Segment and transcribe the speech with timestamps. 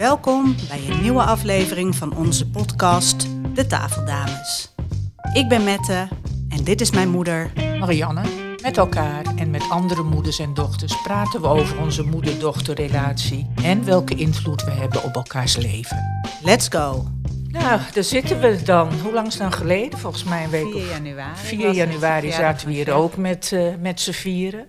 [0.00, 4.72] Welkom bij een nieuwe aflevering van onze podcast De Tafeldames.
[5.32, 6.08] Ik ben Mette
[6.48, 7.52] en dit is mijn moeder.
[7.78, 8.22] Marianne.
[8.62, 14.14] Met elkaar en met andere moeders en dochters praten we over onze moeder-dochterrelatie en welke
[14.14, 16.22] invloed we hebben op elkaars leven.
[16.42, 17.06] Let's go!
[17.48, 18.92] Nou, daar zitten we dan.
[19.02, 19.98] Hoe lang is het dan geleden?
[19.98, 21.36] Volgens mij een week 4 of januari.
[21.36, 24.66] 4 was het, januari zaten we hier ook met, eh, met z'n vieren.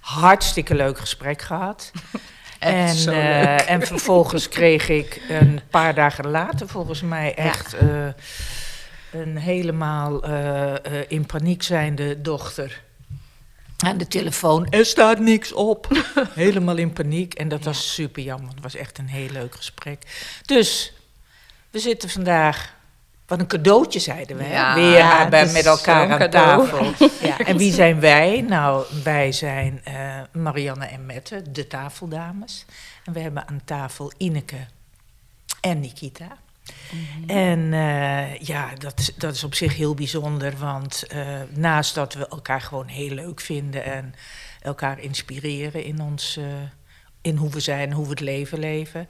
[0.00, 1.90] Hartstikke leuk gesprek gehad.
[2.64, 8.06] en, eh, en vervolgens kreeg ik een paar dagen later, volgens mij, echt eh,
[9.12, 12.82] een helemaal eh, in paniek zijnde dochter.
[13.78, 15.88] Aan de telefoon, er staat niks op.
[16.34, 17.34] helemaal in paniek.
[17.34, 18.50] En dat was super jammer.
[18.50, 20.02] Het was echt een heel leuk gesprek.
[20.44, 20.92] Dus,
[21.70, 22.74] we zitten vandaag.
[23.26, 24.44] Wat een cadeautje zeiden we?
[24.44, 26.68] Ja, Weer ja, aan- bij- met elkaar aan cadeau.
[26.68, 27.08] tafel.
[27.28, 28.40] Ja, en wie zijn wij?
[28.48, 32.64] Nou, wij zijn eh, Marianne en Mette, de tafeldames.
[33.04, 34.56] En we hebben aan tafel Ineke
[35.60, 36.26] en Nikita.
[37.26, 42.14] En eh, ja, dat, is- dat is op zich heel bijzonder, want eh, naast dat
[42.14, 44.14] we elkaar gewoon heel leuk vinden en
[44.62, 46.44] elkaar inspireren in, ons, eh,
[47.22, 49.08] in hoe we zijn, hoe we het leven leven,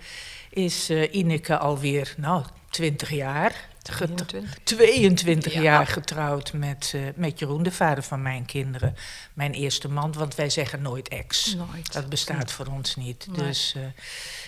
[0.51, 3.69] is eh Ineke alweer, nou, 20 jaar.
[3.93, 4.59] Get- 22.
[4.65, 5.61] 22 Ja.
[5.63, 8.97] jaar getrouwd met, eh, met Jeroen, de vader van mijn kinderen.
[9.35, 11.55] Mijn eerste man, want wij zeggen nooit ex.
[11.55, 11.93] Nooit.
[11.93, 13.27] Dat bestaat voor ons niet.
[13.31, 13.47] Nee.
[13.47, 13.83] Dus eh,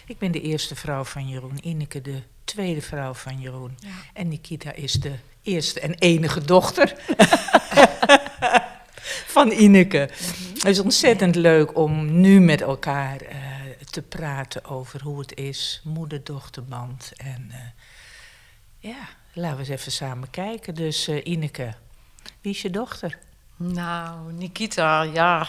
[0.07, 1.59] ik ben de eerste vrouw van Jeroen.
[1.63, 3.77] Ineke de tweede vrouw van Jeroen.
[3.79, 3.89] Ja.
[4.13, 5.13] En Nikita is de
[5.43, 6.95] eerste en enige dochter
[9.37, 10.09] van Ineke.
[10.55, 13.37] Het is ontzettend leuk om nu met elkaar eh,
[13.91, 17.13] te praten over hoe het is, moeder-dochterband.
[17.17, 17.51] En
[18.79, 20.75] ja, laten we eens even samen kijken.
[20.75, 21.75] Dus eh, Ineke,
[22.41, 23.19] wie is je dochter?
[23.57, 25.47] Nou, Nikita, ja.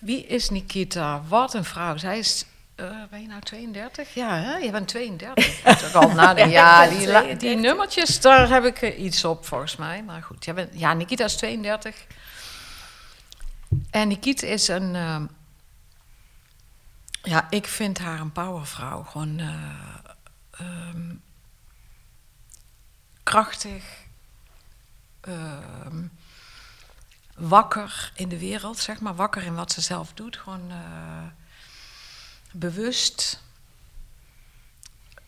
[0.00, 1.22] Wie is Nikita?
[1.28, 1.96] Wat een vrouw.
[1.96, 2.44] Zij is.
[2.74, 4.14] eh, ben je nou 32?
[4.14, 4.56] Ja, hè?
[4.56, 5.58] je bent 32.
[5.58, 6.52] Ik moet ook al nadenken.
[6.52, 10.02] Ja, die, die nummertjes, daar heb ik eh, iets op volgens mij.
[10.02, 12.06] Maar goed, jij bent, ja, Nikita is 32.
[13.90, 14.94] En Nikita is een.
[14.94, 15.26] ehm,
[17.22, 19.02] ja, ik vind haar een powervrouw.
[19.02, 19.54] Gewoon eh,
[20.50, 21.14] ehm,
[23.28, 23.84] krachtig.
[25.20, 26.06] ehm,
[27.36, 29.14] wakker in de wereld, zeg maar.
[29.14, 30.36] Wakker in wat ze zelf doet.
[30.36, 31.26] Gewoon eh,
[32.52, 33.42] bewust.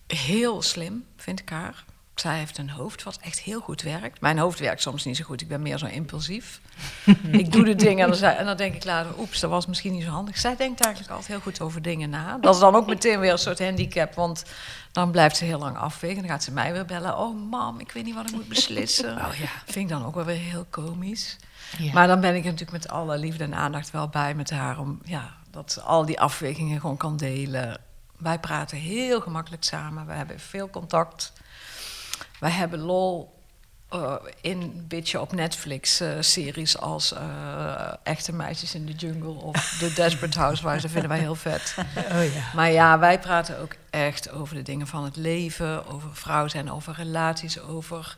[0.06, 1.84] Heel slim, vind ik haar.
[2.20, 4.20] Zij heeft een hoofd wat echt heel goed werkt.
[4.20, 5.40] Mijn hoofd werkt soms niet zo goed.
[5.40, 6.60] Ik ben meer zo impulsief.
[7.30, 9.18] ik doe de dingen en dan, zei- en dan denk ik later...
[9.18, 10.38] oeps, dat was misschien niet zo handig.
[10.38, 12.38] Zij denkt eigenlijk altijd heel goed over dingen na.
[12.40, 14.14] Dat is dan ook meteen weer een soort handicap.
[14.14, 14.44] Want
[14.92, 16.16] dan blijft ze heel lang afwegen.
[16.16, 17.18] Dan gaat ze mij weer bellen.
[17.18, 19.18] Oh, mam, ik weet niet wat ik moet beslissen.
[19.26, 19.48] Oh ja.
[19.64, 21.36] Vind ik dan ook wel weer heel komisch.
[21.78, 21.92] Ja.
[21.92, 24.78] Maar dan ben ik er natuurlijk met alle liefde en aandacht wel bij met haar.
[24.78, 27.80] Om ja, dat ze al die afwegingen gewoon kan delen.
[28.16, 30.06] Wij praten heel gemakkelijk samen.
[30.06, 31.32] We hebben veel contact.
[32.40, 33.40] Wij hebben lol
[33.90, 39.76] eh, in beetje op Netflix eh, series als eh, Echte Meisjes in de Jungle of
[39.78, 40.82] The Desperate Housewives.
[40.82, 41.74] Dat vinden wij heel vet.
[42.12, 42.50] Oh ja.
[42.54, 46.72] Maar ja, wij praten ook echt over de dingen van het leven, over vrouw zijn,
[46.72, 48.16] over relaties, over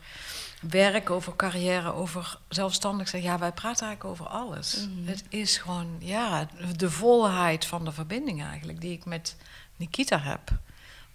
[0.61, 3.21] werk, over carrière, over zelfstandig zijn.
[3.21, 4.87] Ja, wij praten eigenlijk over alles.
[5.05, 9.35] Het is gewoon, ja, de volheid van de verbinding eigenlijk, die ik met
[9.75, 10.51] Nikita heb.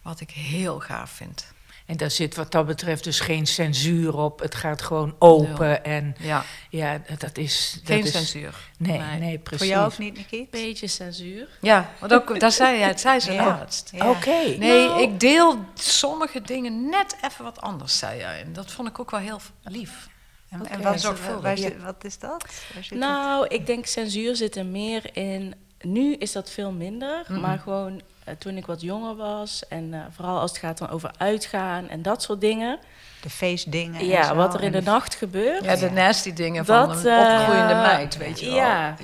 [0.03, 1.53] Wat ik heel gaaf vind.
[1.89, 4.39] En daar zit wat dat betreft dus geen censuur op.
[4.41, 5.85] Het gaat gewoon open.
[5.85, 7.73] En Ja, ja, dat is...
[7.85, 8.55] Dat geen is, censuur.
[8.79, 9.19] Nee, Nee.
[9.19, 9.67] nee, precies.
[9.67, 10.51] Voor jou ook niet, Nikit?
[10.51, 11.49] Beetje censuur.
[11.61, 13.47] Ja, want ook, daar zei, jij, het zei ze Ja.
[13.47, 13.91] laatst.
[13.95, 14.11] Ja.
[14.11, 14.31] Oké.
[14.59, 15.03] Nee, Nou.
[15.03, 18.43] ik deel sommige dingen net even wat anders, zei jij.
[18.43, 20.09] En dat vond ik ook wel heel lief.
[20.49, 21.03] En, en wat,
[21.41, 21.63] waar ja.
[21.63, 22.45] zit- wat is dat?
[22.75, 25.55] Waar zit Nou, ik denk censuur zit er meer in.
[25.81, 27.41] Nu is dat veel minder, Mhm.
[27.41, 28.01] maar gewoon
[28.39, 32.03] toen ik wat jonger was en eh, vooral als het gaat dan over uitgaan en
[32.03, 32.79] dat soort dingen.
[33.23, 34.01] De feestdingen.
[34.01, 35.65] en Ja, zo wat er in en de nacht gebeurt.
[35.65, 38.55] Ja, de nasty dingen Dat, van een opgroeiende eh, meid, weet je wel.
[38.55, 38.97] ja.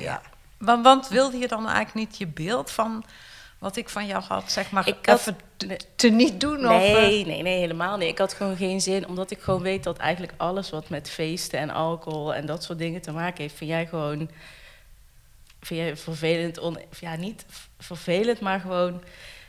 [0.58, 3.04] Want, want wilde je dan eigenlijk niet je beeld van
[3.58, 6.58] wat ik van jou had, zeg maar, Ik had- even te, te niet doen?
[6.58, 8.08] Of, Nee, eh, nee, nee, helemaal niet.
[8.08, 11.58] Ik had gewoon geen zin, omdat ik gewoon weet dat eigenlijk alles wat met feesten
[11.58, 14.30] en alcohol en dat soort dingen te maken heeft, vind jij gewoon,
[15.66, 17.44] vind jij vervelend, on, ja, niet
[17.78, 19.02] vervelend, maar gewoon,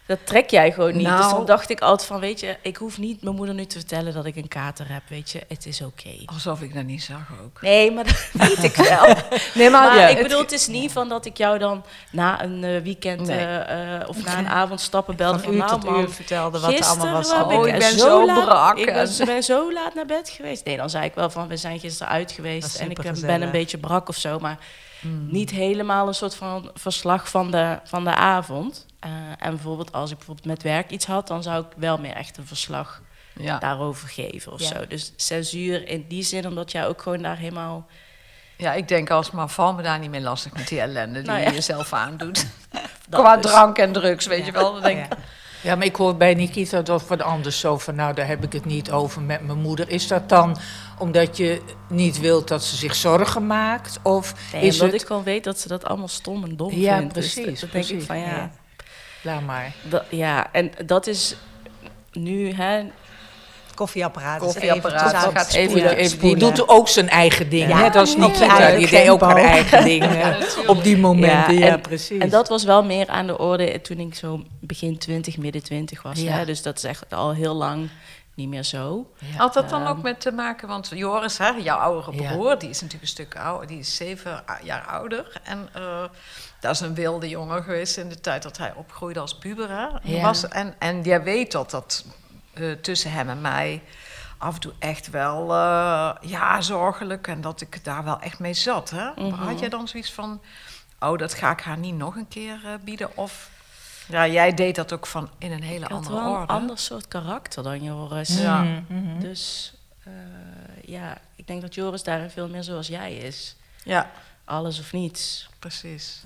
[0.07, 1.05] dat trek jij gewoon niet.
[1.07, 1.31] Dus Nou.
[1.33, 4.13] dan dacht ik altijd van, weet je, ik hoef niet mijn moeder nu te vertellen
[4.13, 6.09] dat ik een kater heb, weet je, het is oké.
[6.25, 7.61] Alsof ik dat niet zag ook.
[7.61, 9.15] Nee, maar dat weet ik wel.
[9.53, 12.63] Nee, Maar ja, ik bedoel, het is niet van dat ik jou dan na een
[12.63, 13.37] eh, weekend Nee.
[13.39, 16.85] eh, eh, of na een avond stappen belde van van, nou man, vertelde wat er
[16.85, 17.31] allemaal was.
[17.31, 20.29] Oh, ik ik ben zo laat- brak Ik en- ben, ben zo laat naar bed
[20.29, 20.65] geweest.
[20.65, 23.51] Nee, dan zei ik wel van, we zijn gisteren uit geweest en ik ben een
[23.51, 24.39] beetje brak of zo.
[24.39, 24.57] Maar
[25.07, 28.85] niet helemaal een soort van verslag van de, van de avond.
[28.99, 29.09] Eh,
[29.39, 32.37] en bijvoorbeeld als ik bijvoorbeeld met werk iets had, dan zou ik wel meer echt
[32.37, 33.01] een verslag
[33.39, 33.57] Ja.
[33.57, 34.67] daarover geven of Ja.
[34.67, 34.87] zo.
[34.87, 37.85] Dus censuur in die zin, omdat jij ook gewoon daar helemaal...
[38.57, 41.27] ja, ik denk als maar val me daar niet meer lastig met die ellende die
[41.29, 41.47] Nou ja.
[41.47, 42.45] je jezelf aandoet.
[43.09, 43.51] dat Qua dus.
[43.51, 44.73] drank en drugs, weet je wel.
[44.73, 45.17] Dan denk ik,
[45.65, 45.75] Ja.
[45.75, 48.65] Maar ik hoor bij Nikita dat wat anders zo van, nou, daar heb ik het
[48.65, 49.89] niet over met mijn moeder.
[49.89, 50.57] Is dat dan
[50.97, 53.99] omdat je niet wilt dat ze zich zorgen maakt?
[54.03, 55.01] Of Nee, is omdat het...
[55.01, 57.13] ik gewoon weet dat ze dat allemaal stom en dom Ja, vindt.
[57.13, 58.05] Dus precies, dat- dan denk ik precies.
[58.05, 58.51] van ja, Ja.
[59.21, 59.73] Laat maar.
[59.89, 61.35] dat, ja, en dat is
[62.11, 62.83] nu, hè,
[63.75, 64.41] Koffieapparaat.
[64.41, 67.79] is Koffieapparaat even tussen- gaat Even, spoelen, even, die doet ook zijn eigen ding, Ja.
[67.79, 68.57] net als Op Nikita.
[68.59, 70.05] eigen Die deed ook haar eigen ding
[70.67, 71.57] op die momenten.
[71.57, 72.19] Ja, en, precies.
[72.21, 76.01] En dat was wel meer aan de orde toen ik zo begin 20, midden 20
[76.01, 76.21] was.
[76.21, 76.31] Ja.
[76.31, 76.45] Hè?
[76.45, 77.89] Dus dat is echt al heel lang
[78.35, 79.07] niet meer zo.
[79.19, 79.37] Ja.
[79.37, 79.89] Had dat dan Ehm.
[79.89, 82.31] ook met te maken, want Joris, hè, jouw oudere Ja.
[82.31, 85.41] broer, die is natuurlijk een stuk ouder, die is zeven jaar ouder.
[85.43, 86.03] En eh,
[86.59, 89.69] dat is een wilde jongen geweest in de tijd dat hij opgroeide als puber.
[89.69, 89.85] Hè.
[90.13, 90.21] Ja.
[90.21, 92.05] Was, en, en jij weet dat dat
[92.55, 93.81] eh, tussen hem en mij
[94.37, 98.53] af en toe echt wel eh, ja, zorgelijk en dat ik daar wel echt mee
[98.53, 98.89] zat.
[98.89, 99.09] Hè.
[99.15, 99.31] Mhm.
[99.33, 100.41] Had jij dan zoiets van,
[100.99, 103.17] oh, dat ga ik haar niet nog een keer eh, bieden?
[103.17, 103.49] Of
[104.07, 106.53] ja, jij deed dat ook van in een hele Ik had andere wel een orde.
[106.53, 108.39] ander soort karakter dan Joris.
[108.39, 108.61] Ja.
[108.63, 109.19] Mhm, mhm.
[109.19, 109.73] Dus
[110.03, 110.11] eh,
[110.85, 113.55] ja, ik denk dat Joris daarin veel meer zoals jij is.
[113.83, 114.09] Ja,
[114.45, 115.49] Alles of niets.
[115.59, 116.23] precies.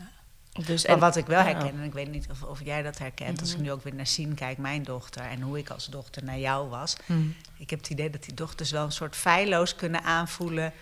[0.65, 2.97] Dus, Maar en- wat ik wel herken, en ik weet niet of, of jij dat
[2.97, 3.65] herkent, als ik Mhm.
[3.65, 6.69] nu ook weer naar Sien kijk, mijn dochter, en hoe ik als dochter naar jou
[6.69, 6.95] was.
[7.05, 7.35] Hmm.
[7.57, 10.73] Ik heb het idee dat die dochters wel een soort feilloos kunnen aanvoelen.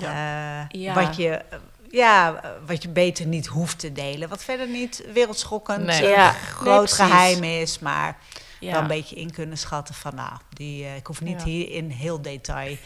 [0.00, 0.94] eh, Ja.
[0.94, 1.58] Wat, je, eh,
[1.90, 4.28] ja, wat je beter niet hoeft te delen.
[4.28, 6.02] Wat verder niet wereldschokkend Nee.
[6.04, 8.18] eh, Ja, groot nee, geheim is, maar
[8.60, 12.22] wel een beetje in kunnen schatten van, nou, die, ik hoef niet hier in heel
[12.22, 12.76] detail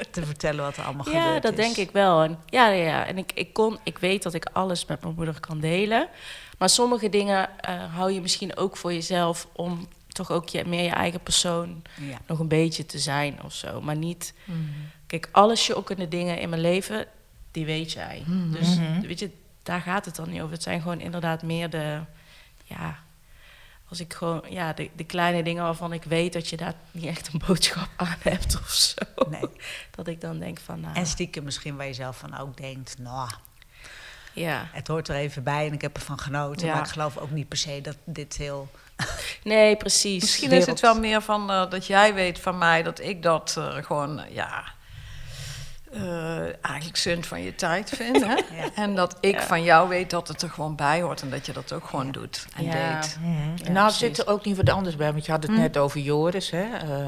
[0.10, 1.58] te vertellen wat er allemaal Ja, gebeurd dat is.
[1.58, 2.22] denk ik wel.
[2.22, 3.06] En, ja, ja, ja.
[3.06, 6.08] En ik, ik, kon, ik weet dat ik alles met mijn moeder kan delen.
[6.58, 10.84] Maar sommige dingen eh, hou je misschien ook voor jezelf om toch ook je, meer
[10.84, 12.18] je eigen persoon Ja.
[12.26, 13.80] nog een beetje te zijn of zo.
[13.80, 14.34] Maar niet.
[15.06, 17.06] Kijk, alle shockende dingen in mijn leven,
[17.50, 18.22] die weet jij.
[18.26, 19.00] Dus Mhm.
[19.00, 19.30] weet je,
[19.62, 20.52] daar gaat het dan niet over.
[20.52, 21.98] Het zijn gewoon inderdaad meer de.
[22.64, 22.98] Ja,
[23.90, 24.42] als ik gewoon.
[24.48, 27.88] Ja, de, de kleine dingen waarvan ik weet dat je daar niet echt een boodschap
[27.96, 29.28] aan hebt of zo.
[29.28, 29.50] Nee.
[29.96, 30.80] Dat ik dan denk van.
[30.80, 33.30] Nou, En stiekem misschien waar je zelf van ook denkt, nou,
[34.32, 34.68] ja.
[34.72, 36.66] het hoort er even bij en ik heb ervan genoten.
[36.66, 36.72] Ja.
[36.72, 38.68] Maar ik geloof ook niet per se dat dit heel...
[39.44, 40.20] Nee, precies.
[40.20, 43.54] Misschien is het wel meer van eh, dat jij weet van mij dat ik dat
[43.58, 44.64] eh, gewoon, ja,
[45.92, 48.24] eh, eigenlijk zund van je tijd vind.
[48.26, 48.34] Hè?
[48.60, 48.70] Ja.
[48.74, 49.42] En dat ik Ja.
[49.42, 52.12] van jou weet dat het er gewoon bij hoort en dat je dat ook gewoon
[52.12, 53.00] doet en Ja.
[53.00, 53.16] deed.
[53.20, 53.30] Mhm.
[53.64, 53.98] Ja, nou, precies.
[53.98, 55.58] zit er ook niet wat anders bij, want je had het Hm.
[55.58, 56.50] net over Joris.
[56.50, 56.62] Hè?
[56.76, 57.06] eh,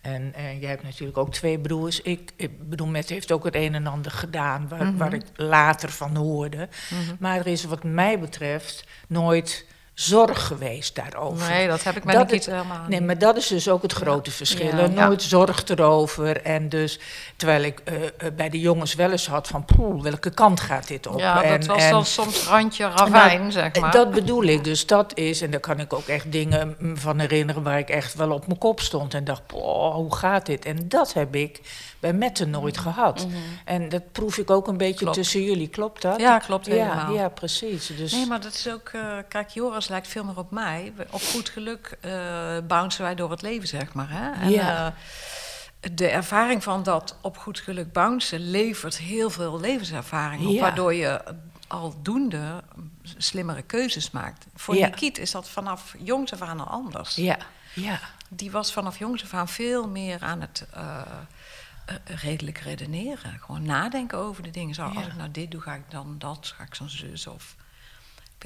[0.00, 2.00] en, en jij hebt natuurlijk ook twee broers.
[2.00, 4.96] Ik, ik bedoel, met heeft ook het een en ander gedaan, waar, Mhm.
[4.96, 6.68] waar ik later van hoorde.
[6.90, 7.14] Mhm.
[7.18, 11.48] Maar er is wat mij betreft nooit zorg geweest daarover.
[11.50, 13.06] Nee, dat heb ik Dat Nikita het- helemaal Nee, niet.
[13.06, 14.76] maar dat is dus ook het grote verschil.
[14.76, 14.86] Ja.
[14.86, 16.42] Nooit zorg erover.
[16.42, 16.98] En dus,
[17.36, 20.88] terwijl ik eh, eh, bij de jongens wel eens had van, poeh, welke kant gaat
[20.88, 21.18] dit op?
[21.18, 23.90] Ja, en, dat was en- dan soms randje ravijn, Nou, zeg maar.
[23.92, 24.64] Dat bedoel ik.
[24.64, 27.88] Dus dat is, en daar kan ik ook echt dingen mm, van herinneren waar ik
[27.90, 30.64] echt wel op mijn kop stond en dacht, "Poh, hoe gaat dit?
[30.64, 31.60] En dat heb ik
[32.02, 33.26] bij Mette nooit gehad.
[33.26, 33.36] Mhm.
[33.64, 35.14] En dat proef ik ook een beetje Klopt.
[35.16, 36.20] tussen jullie, klopt dat?
[36.20, 37.14] Ja, klopt ja, helemaal.
[37.14, 37.86] ja, precies.
[37.86, 38.88] Dus, Nee, maar dat is ook...
[38.88, 40.92] eh, kijk, Joris lijkt veel meer op mij.
[41.10, 44.10] Op goed geluk eh bouncen wij door het leven, zeg maar.
[44.10, 44.30] Hè?
[44.42, 44.86] En, Ja.
[45.80, 50.52] eh, de ervaring van dat op goed geluk bouncen levert heel veel levenservaring op.
[50.52, 50.60] Ja.
[50.60, 51.20] Waardoor je
[51.66, 52.62] aldoende
[53.02, 54.46] slimmere keuzes maakt.
[54.54, 54.86] Voor Ja.
[54.86, 57.14] Nikiet is dat vanaf jongs af aan al anders.
[57.16, 57.36] ja,
[57.74, 57.98] ja.
[58.28, 60.64] Die was vanaf jongs af aan veel meer aan het...
[62.04, 63.38] redelijk redeneren.
[63.40, 64.74] Gewoon nadenken over de dingen.
[64.74, 67.56] Zo, als ik nou dit doe, ga ik dan dat, ga ik zo'n zus of...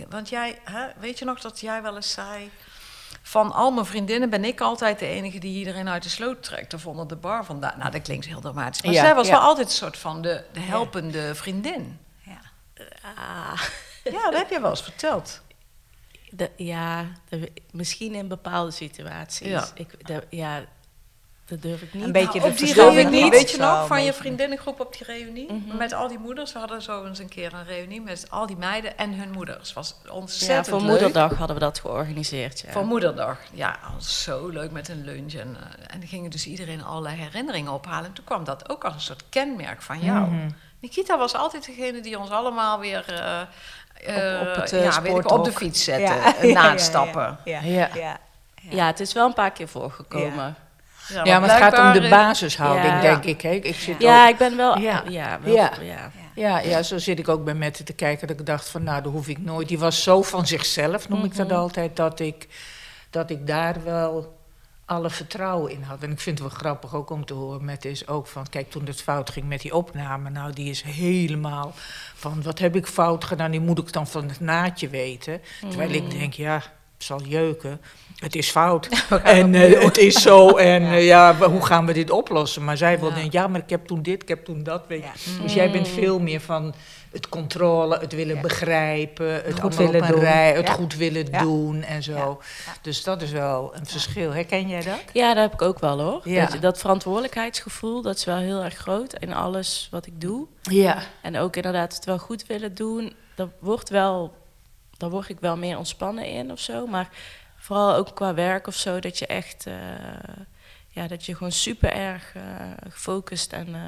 [0.08, 2.50] Want jij, hè, weet je nog dat jij wel eens zei...
[3.22, 6.74] Van al mijn vriendinnen ben ik altijd de enige die iedereen uit de sloot trekt.
[6.74, 7.78] Of onder de bar vandaan.
[7.78, 8.82] Nou, dat klinkt heel dramatisch.
[8.82, 9.32] Maar Ja, zij was ja.
[9.32, 11.98] wel altijd een soort van de, de helpende vriendin.
[12.22, 12.40] Ja.
[13.16, 13.62] Ah,
[14.04, 15.42] Ja, dat heb je wel eens verteld.
[16.30, 19.48] de- ja, de- misschien in bepaalde situaties.
[19.48, 19.66] Ja.
[19.74, 20.64] Ik, de- ja,
[21.46, 22.04] dat durf ik niet.
[22.04, 25.06] Een beetje Nou, de op die reunie, weet je nog, van je vriendinnengroep op die
[25.06, 25.52] reunie?
[25.52, 25.76] Mhm.
[25.76, 26.52] Met al die moeders.
[26.52, 29.72] We hadden zo eens een keer een reunie met al die meiden en hun moeders.
[29.72, 30.88] was ja, ontzettend voor leuk.
[30.88, 32.60] moederdag hadden we dat georganiseerd.
[32.60, 32.72] Ja.
[32.72, 33.38] Voor moederdag.
[33.52, 35.32] Ja, zo leuk met een lunch.
[35.34, 38.04] En, eh, en dan gingen dus iedereen allerlei herinneringen ophalen.
[38.04, 40.26] En toen kwam dat ook als een soort kenmerk van jou.
[40.30, 40.48] Mhm.
[40.80, 43.04] Nikita was altijd degene die ons allemaal weer...
[43.08, 46.16] eh, eh, op het, eh, ja, weet ik, op de fiets zetten.
[46.16, 47.38] Ja, en ja, na ja, het stappen.
[47.44, 47.88] Ja, Ja.
[47.94, 48.18] ja.
[48.70, 50.56] ja, het is wel een paar keer voorgekomen.
[51.24, 53.00] Ja, maar het gaat om de basishouding, Ja.
[53.00, 53.40] denk ik.
[53.40, 53.50] Hè?
[53.50, 54.78] Ik zit Ja, ook- ik ben wel...
[54.78, 55.02] Ja.
[55.08, 55.72] Ja, wel, Ja.
[55.82, 56.10] ja.
[56.34, 58.26] Ja, ja, zo zit ik ook bij Mette te kijken.
[58.26, 59.68] Dat ik dacht van, nou, dat hoef ik nooit.
[59.68, 61.56] Die was zo van zichzelf, noem ik dat Mhm.
[61.56, 62.46] altijd, dat ik,
[63.10, 64.34] dat ik daar wel
[64.84, 66.02] alle vertrouwen in had.
[66.02, 67.64] En ik vind het wel grappig ook om te horen.
[67.64, 70.82] Mette is ook van, kijk, toen het fout ging met die opname, nou, die is
[70.82, 71.72] helemaal
[72.14, 73.50] van, wat heb ik fout gedaan?
[73.50, 75.40] Die moet ik dan van het naadje weten.
[75.68, 76.62] Terwijl ik denk, ja,
[77.04, 77.80] zal jeuken.
[78.16, 78.88] Het is fout.
[79.22, 80.48] En eh, het is zo.
[80.56, 82.64] En eh, ja, wa- hoe gaan we dit oplossen?
[82.64, 83.26] Maar zij wil Ja.
[83.30, 84.82] ja, maar ik heb toen dit, ik heb toen dat.
[84.88, 85.02] Weet.
[85.02, 85.42] Ja.
[85.42, 86.74] Dus jij bent veel meer van
[87.12, 88.40] het controle, het willen Ja.
[88.40, 90.20] begrijpen, het Goed willen doen.
[90.20, 90.72] rij, het Ja.
[90.72, 91.40] goed willen Ja.
[91.40, 92.12] doen en zo.
[92.12, 92.36] Ja.
[92.82, 94.32] Dus dat is wel een verschil.
[94.32, 94.98] Herken jij dat?
[95.12, 96.20] Ja, dat heb ik ook wel hoor.
[96.24, 96.40] Ja.
[96.44, 100.46] Dat, je- dat verantwoordelijkheidsgevoel, dat is wel heel erg groot in alles wat ik doe.
[100.62, 101.02] Ja.
[101.22, 103.12] En ook inderdaad het wel goed willen doen.
[103.34, 104.34] Dat wordt wel,
[104.96, 106.86] daar word ik wel meer ontspannen in of zo.
[106.86, 107.08] Maar
[107.56, 109.74] vooral ook qua werk of zo, dat je echt, eh,
[110.88, 112.42] ja, dat je gewoon super erg eh,
[112.88, 113.80] gefocust en eh,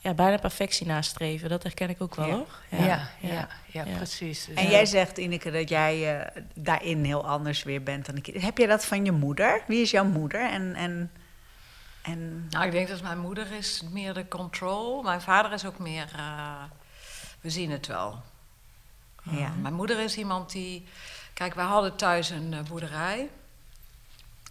[0.00, 1.48] ja, bijna perfectie nastreven.
[1.48, 2.34] Dat herken ik ook wel Ja.
[2.34, 2.46] hoor.
[2.68, 2.78] Ja,
[3.20, 3.96] ja, ja, Ja.
[3.96, 4.44] precies.
[4.44, 4.70] Dus En ja.
[4.70, 8.26] jij zegt, Ineke, dat jij daarin heel anders weer bent dan ik.
[8.26, 9.62] Heb jij dat van je moeder?
[9.66, 10.50] Wie is jouw moeder?
[10.50, 11.10] En, en,
[12.02, 15.02] en Nou, ik denk dat mijn moeder is meer de control.
[15.02, 16.62] Mijn vader is ook meer, eh,
[17.40, 18.22] we zien het wel.
[19.22, 19.52] Ja.
[19.60, 20.86] Mijn moeder is iemand die,
[21.34, 23.30] kijk, wij hadden thuis een eh, boerderij.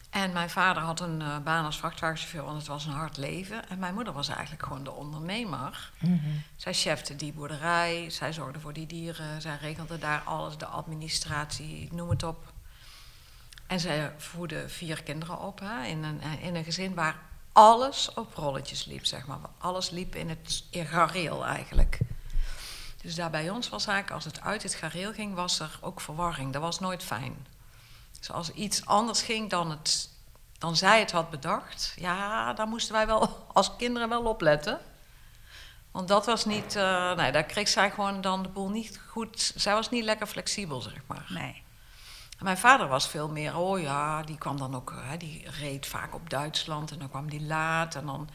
[0.09, 3.69] En mijn vader had een eh, baan als vrachtwagenchauffeur, want het was een hard leven.
[3.69, 5.91] En mijn moeder was eigenlijk gewoon de ondernemer.
[5.99, 6.29] Mhm.
[6.55, 11.89] Zij chefte die boerderij, zij zorgde voor die dieren, zij regelde daar alles, de administratie,
[11.91, 12.53] noem het op.
[13.67, 17.15] En zij voedde vier kinderen op hè, in, een, in een gezin waar
[17.51, 19.37] alles op rolletjes liep, zeg maar.
[19.57, 21.99] Alles liep in het gareel eigenlijk.
[23.01, 26.01] Dus daar bij ons was eigenlijk, als het uit het gareel ging, was er ook
[26.01, 26.53] verwarring.
[26.53, 27.47] Dat was nooit fijn.
[28.19, 30.09] Dus als iets anders ging dan, het,
[30.57, 34.79] dan zij het had bedacht, ja, daar moesten wij wel als kinderen wel opletten.
[35.91, 39.53] Want dat was niet, eh, nee, daar kreeg zij gewoon dan de boel niet goed.
[39.55, 41.25] Zij was niet lekker flexibel, zeg maar.
[41.29, 41.63] nee.
[42.37, 45.87] En mijn vader was veel meer, oh ja, die kwam dan ook, hè, die reed
[45.87, 48.29] vaak op Duitsland en dan kwam die laat en dan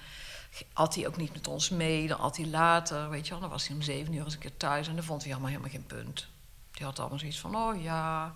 [0.73, 3.51] had hij ook niet met ons mee, dan had hij later, weet je wel, dan
[3.51, 5.71] was hij om zeven uur eens een keer thuis en dan vond hij allemaal helemaal
[5.71, 6.27] geen punt.
[6.71, 8.35] Die had allemaal zoiets van, oh ja,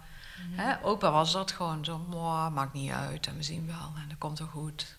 [0.51, 4.09] hè, opa was dat gewoon zo, "Mwah, maakt niet uit en we zien wel en
[4.09, 4.97] dat komt wel goed.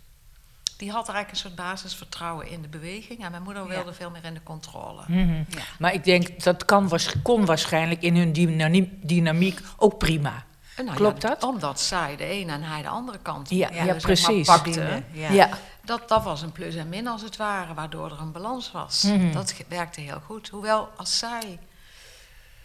[0.77, 3.69] Die had eigenlijk een soort basisvertrouwen in de beweging en mijn moeder Ja.
[3.69, 5.01] wilde veel meer in de controle.
[5.07, 5.33] Mhm.
[5.33, 5.61] Ja.
[5.79, 10.45] Maar ik denk, dat kan, waars- kon waarschijnlijk in hun dynamie- dynamiek ook prima.
[10.77, 11.43] Nou Klopt ja, dat?
[11.43, 14.47] Omdat zij de ene en hij de andere kant Ja, ja, zeg maar, precies.
[14.47, 15.03] pakte.
[15.11, 15.29] Ja.
[15.31, 15.49] Ja.
[15.83, 19.03] Dat, dat was een plus en min als het ware, waardoor er een balans was.
[19.03, 19.31] Mhm.
[19.31, 20.49] Dat werkte heel goed.
[20.49, 21.59] Hoewel als zij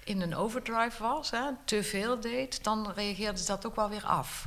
[0.05, 4.05] in een overdrive was, hè, te veel deed, dan reageerde ze dat ook wel weer
[4.05, 4.47] af.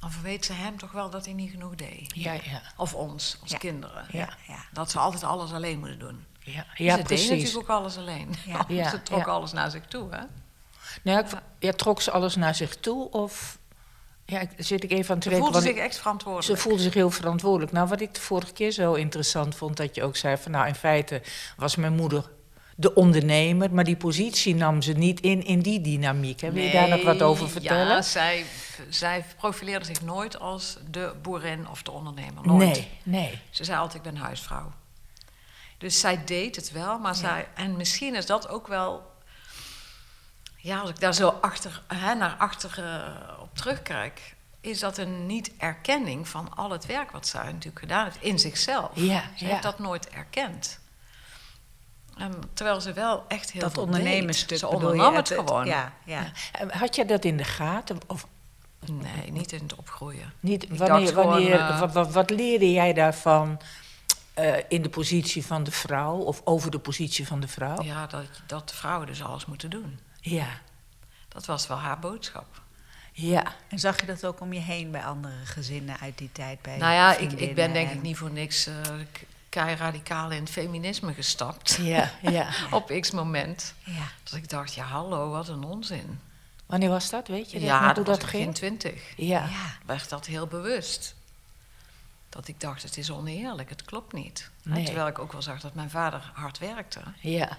[0.00, 2.10] Dan verweet ze hem toch wel dat hij niet genoeg deed.
[2.14, 3.58] Ja, ja, Of ons, als Ja.
[3.58, 4.04] kinderen.
[4.10, 4.58] ja, ja.
[4.72, 6.24] Dat ze altijd alles alleen moeten doen.
[6.40, 7.28] ja, Ja, ja ze deed precies.
[7.28, 8.34] natuurlijk ook alles alleen.
[8.46, 8.64] Ja.
[8.68, 9.32] Ja, ze trok ja.
[9.32, 10.20] alles naar zich toe, hè?
[11.02, 11.24] Nou,
[11.58, 13.58] ja, trok ze alles naar zich toe of...
[14.24, 15.52] Ja, ik, zit ik even aan te Ze denken.
[15.52, 16.60] voelde want zich echt ze verantwoordelijk.
[16.60, 17.72] voelde zich heel verantwoordelijk.
[17.72, 20.52] Nou, wat ik de vorige keer zo interessant vond, dat je ook zei van...
[20.52, 21.22] Nou, in feite
[21.56, 22.30] was mijn moeder
[22.80, 26.40] de ondernemer, maar die positie nam ze niet in, in die dynamiek.
[26.40, 26.52] Hè?
[26.52, 27.86] Wil je daar nog wat over vertellen?
[27.86, 28.44] Ja, zij,
[28.88, 32.46] zij profileerde zich nooit als de boerin of de ondernemer.
[32.46, 32.58] Nooit.
[32.58, 33.40] nee, nee.
[33.50, 34.72] Ze zei altijd, ik ben huisvrouw.
[35.78, 37.48] Dus zij deed het wel, maar zij...
[37.54, 39.16] En misschien is dat ook wel...
[40.60, 44.34] Ja, als ik daar zo achter, hè, naar achter eh, op terugkijk...
[44.60, 48.90] is dat een niet-erkenning van al het werk wat zij natuurlijk gedaan heeft in zichzelf.
[48.94, 49.50] Ja, Ze ja.
[49.50, 50.78] heeft dat nooit erkend.
[52.16, 54.58] En terwijl ze wel echt heel Dat veel ondernemersstuk.
[54.58, 55.66] Ze ondernam het, het- gewoon.
[55.66, 56.30] Ja, ja.
[56.68, 57.98] Had je dat in de gaten?
[58.06, 58.26] Of
[58.86, 60.32] Nee, niet in het opgroeien.
[60.40, 60.62] niet?
[60.62, 63.60] Ik Wanneer, gewoon, wanneer, eh, wat, wat, wat leerde jij daarvan
[64.34, 67.82] eh, in de positie van de vrouw of over de positie van de vrouw?
[67.82, 69.98] Ja, dat, dat vrouwen dus alles moeten doen.
[70.20, 70.46] Ja,
[71.28, 72.60] Dat was wel haar boodschap.
[73.12, 73.42] ja.
[73.68, 76.62] En zag je dat ook om je heen bij andere gezinnen uit die tijd?
[76.62, 78.74] Bij nou ja, ik, ik ben denk en- ik niet voor niks eh
[79.48, 81.78] kei radicaal in het feminisme gestapt.
[81.80, 82.48] Ja, ja.
[82.70, 83.74] Op x moment.
[83.84, 84.02] Ja.
[84.22, 86.20] Dat ik dacht, ja hallo, wat een onzin.
[86.66, 87.60] Wanneer was dat, weet je?
[87.60, 88.46] ja, dat hoe was dat ik ging?
[88.46, 89.12] in twintig.
[89.16, 89.38] Ja.
[89.38, 89.76] Ja.
[89.86, 91.14] werd dat heel bewust.
[92.28, 94.50] Dat ik dacht, het is oneerlijk, het klopt niet.
[94.62, 94.84] Nee.
[94.84, 97.00] Terwijl ik ook wel zag dat mijn vader hard werkte.
[97.20, 97.58] ja.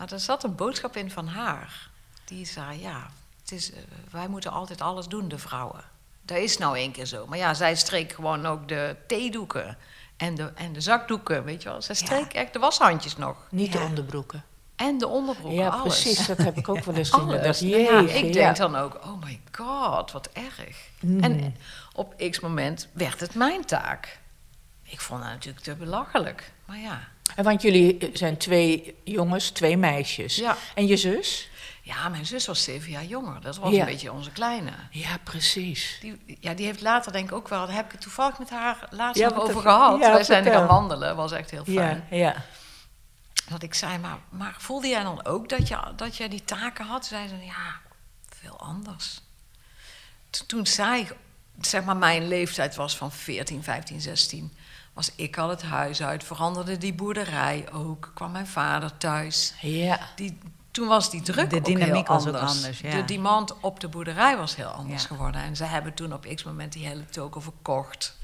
[0.00, 1.88] Maar er zat een boodschap in van haar.
[2.24, 3.78] Die zei, ja, het is, eh,
[4.10, 5.84] wij moeten altijd alles doen, de vrouwen.
[6.22, 7.26] Dat is nou één keer zo.
[7.26, 9.76] Maar ja, zij streek gewoon ook de theedoeken
[10.16, 11.82] en de, en de zakdoeken, weet je wel.
[11.82, 13.36] Zij streek echt de washandjes nog.
[13.50, 14.44] Niet de onderbroeken.
[14.76, 16.02] En de onderbroeken, Ja, alles.
[16.02, 16.26] precies.
[16.26, 17.12] Dat heb ik ook wel eens.
[17.20, 17.58] Alles.
[17.58, 20.76] Jeetje, ja, ik denk dan ook, oh my god, wat erg.
[21.00, 21.20] Mm.
[21.22, 21.56] En
[21.92, 24.18] op x moment werd het mijn taak.
[24.82, 26.52] Ik vond dat natuurlijk te belachelijk.
[26.64, 30.36] Maar ja, want jullie zijn twee jongens, twee meisjes.
[30.36, 30.56] Ja.
[30.74, 31.48] En je zus?
[31.82, 33.40] ja, mijn zus was zeven jaar jonger.
[33.40, 33.80] Dat was Ja.
[33.80, 34.70] een beetje onze kleine.
[34.90, 35.98] Ja, precies.
[36.00, 37.66] Die, ja, die heeft later denk ik ook wel...
[37.66, 40.00] Daar heb ik het toevallig met haar laatst Ja, nog over gehad.
[40.00, 41.16] ja, Wij zijn gaan wandelen.
[41.16, 42.06] was echt heel fijn.
[42.10, 42.44] Ja, ja.
[43.48, 46.84] Dat ik zei, maar, maar voelde jij dan ook dat je, dat je die taken
[46.86, 47.06] had?
[47.06, 47.80] Zei ze, ja,
[48.28, 49.20] veel anders.
[50.30, 51.08] T- Toen zij,
[51.60, 54.52] zeg maar, mijn leeftijd was van 14, 15, 16...
[54.92, 58.10] was ik al het huis uit, veranderde die boerderij ook.
[58.14, 59.54] Kwam mijn vader thuis.
[59.60, 60.00] Ja.
[60.16, 60.38] Die,
[60.70, 62.80] toen was die druk De dynamiek was ook anders.
[62.80, 62.90] ja.
[62.90, 65.08] De demand op de boerderij was heel anders Ja.
[65.08, 65.40] geworden.
[65.42, 68.18] En ze hebben toen op x moment die hele token verkocht.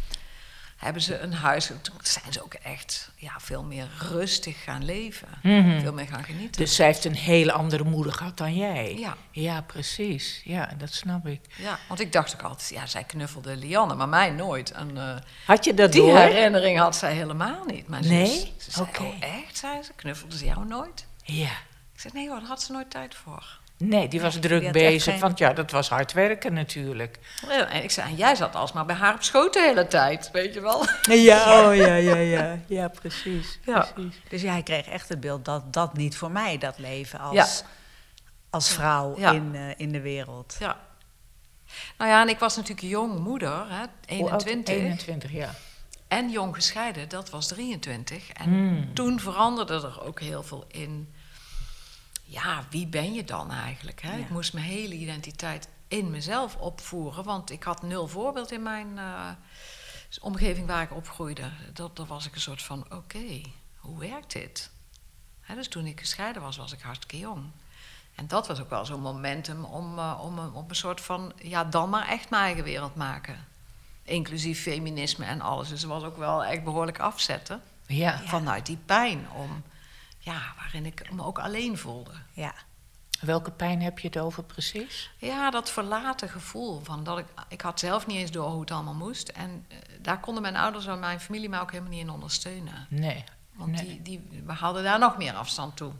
[0.76, 1.66] Hebben ze een huis...
[1.66, 5.28] Toen zijn ze ook echt ja, veel meer rustig gaan leven.
[5.42, 5.80] Mhm.
[5.80, 6.61] Veel meer gaan genieten.
[6.61, 8.97] Dus zij heeft een hele andere moeder gehad dan jij.
[8.99, 9.16] Ja.
[9.30, 10.40] Ja, precies.
[10.45, 11.40] Ja, dat snap ik.
[11.56, 14.71] Ja, want ik dacht ook altijd, ja, zij knuffelde Lianne, maar mij nooit.
[14.71, 15.16] En eh,
[15.47, 16.18] Had je dat die door?
[16.18, 18.06] herinnering had zij helemaal niet, zus.
[18.06, 18.52] Nee?
[18.59, 19.02] Ze zei, Oké.
[19.02, 21.06] oh echt, zei ze, knuffelde ze jou nooit?
[21.23, 21.50] Ja.
[21.95, 23.59] Ik zei, nee hoor, daar had ze nooit tijd voor.
[23.78, 25.12] Nee, die was druk bezig.
[25.12, 27.18] geen- Want ja, dat was hard werken natuurlijk.
[27.49, 30.30] Ja, En ik zei, en jij zat alsmaar bij haar op schoot de hele tijd,
[30.33, 30.85] weet je wel?
[31.02, 32.59] Ja, oh ja, ja, ja.
[32.66, 33.59] Ja, precies.
[33.64, 33.88] Ja.
[33.95, 34.21] precies.
[34.28, 37.47] Dus jij kreeg echt het beeld dat dat niet voor mij, dat leven als, Ja.
[38.50, 39.33] als vrouw Ja.
[39.33, 40.56] in, eh, in de wereld.
[40.59, 40.76] Ja.
[41.99, 44.45] Nou ja, en ik was natuurlijk jong moeder, hè, Hoe oud?
[44.45, 44.75] 21.
[44.75, 45.54] 21, ja.
[46.09, 48.30] En jong gescheiden, dat was 23.
[48.33, 48.95] En Hmm.
[48.95, 51.14] toen veranderde er ook heel veel in.
[52.28, 54.02] Ja, wie ben je dan eigenlijk?
[54.02, 54.12] Hè?
[54.16, 54.23] Ja.
[54.25, 58.99] Ik moest mijn hele identiteit in mezelf opvoeren, want ik had nul voorbeeld in mijn
[58.99, 59.28] eh,
[60.21, 61.50] omgeving waar ik opgroeide.
[61.73, 63.40] Dat, dat was ik een soort van: oké,
[63.76, 64.71] hoe werkt dit?
[65.40, 67.45] Hè, dus toen ik gescheiden was, was ik hartstikke jong.
[68.14, 71.33] En dat was ook wel zo'n momentum om, eh, om, een- om een soort van:
[71.42, 73.45] ja, dan maar echt mijn eigen wereld maken.
[74.02, 75.68] Inclusief feminisme en alles.
[75.68, 78.21] Dus het was ook wel echt behoorlijk afzetten Ja.
[78.25, 79.30] vanuit die pijn.
[79.30, 79.62] Om,
[80.26, 82.12] ja, waarin ik me ook alleen voelde.
[82.33, 82.54] Ja.
[83.21, 85.11] Welke pijn heb je het over precies?
[85.16, 86.80] Ja, dat verlaten gevoel.
[86.85, 89.28] Van dat ik, ik had zelf niet eens door hoe het allemaal moest.
[89.28, 92.86] En eh, daar konden mijn ouders en mijn familie mij ook helemaal niet in ondersteunen.
[92.91, 93.25] Nee.
[93.52, 93.86] Want Nee.
[93.86, 95.93] die, die, we hadden daar nog meer afstand toe.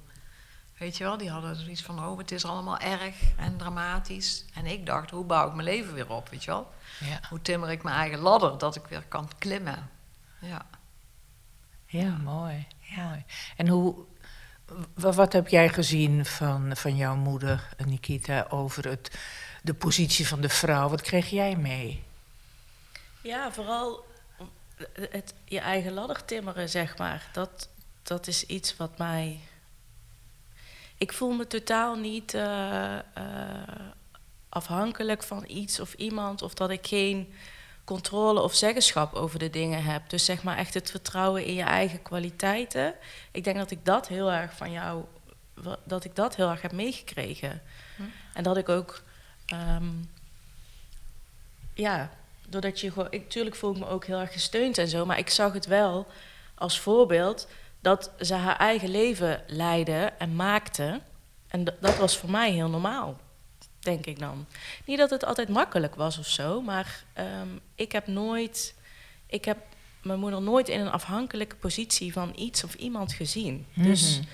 [0.79, 4.45] Weet je wel, die hadden zoiets van, oh, het is allemaal erg en dramatisch.
[4.55, 6.73] En ik dacht, hoe bouw ik mijn leven weer op, weet je wel?
[7.01, 7.21] Ja.
[7.29, 9.91] Hoe timmer ik mijn eigen ladder, dat ik weer kan klimmen.
[10.41, 10.67] Ja.
[11.87, 12.67] Ja, mooi.
[12.97, 13.25] mooi.
[13.57, 14.05] En hoe,
[14.95, 19.19] wat heb jij gezien van, van jouw moeder, Nikita, over het,
[19.63, 20.89] de positie van de vrouw?
[20.89, 22.05] Wat kreeg jij mee?
[23.21, 24.05] Ja, vooral
[24.93, 27.29] het, je eigen ladder timmeren, zeg maar.
[27.33, 27.69] Dat,
[28.03, 29.41] dat is iets wat mij...
[30.99, 33.03] Ik voel me totaal niet eh, eh,
[34.49, 36.43] afhankelijk van iets of iemand...
[36.43, 37.35] of dat ik geen
[37.87, 40.11] controle of zeggenschap over de dingen heb.
[40.11, 42.95] Dus zeg maar echt het vertrouwen in je eigen kwaliteiten.
[43.31, 45.05] Ik denk dat ik dat heel erg van jou...
[45.85, 47.63] dat ik dat heel erg heb meegekregen.
[48.33, 49.03] En dat ik ook...
[49.47, 49.89] ehm,
[51.75, 52.11] ja,
[52.49, 53.09] doordat je gewoon.
[53.11, 55.05] Ik, tuurlijk voel ik me ook heel erg gesteund en zo.
[55.05, 56.07] Maar ik zag het wel
[56.55, 57.49] als voorbeeld
[57.81, 61.01] dat ze haar eigen leven leidde en maakte.
[61.49, 63.17] En dat was voor mij heel normaal,
[63.87, 64.47] denk ik dan.
[64.85, 68.75] Niet dat het altijd makkelijk was of zo, maar ehm, ik heb nooit.
[69.27, 69.59] Ik heb
[70.03, 73.67] mijn moeder nooit in een afhankelijke positie van iets of iemand gezien.
[73.75, 74.29] Dus Mhm.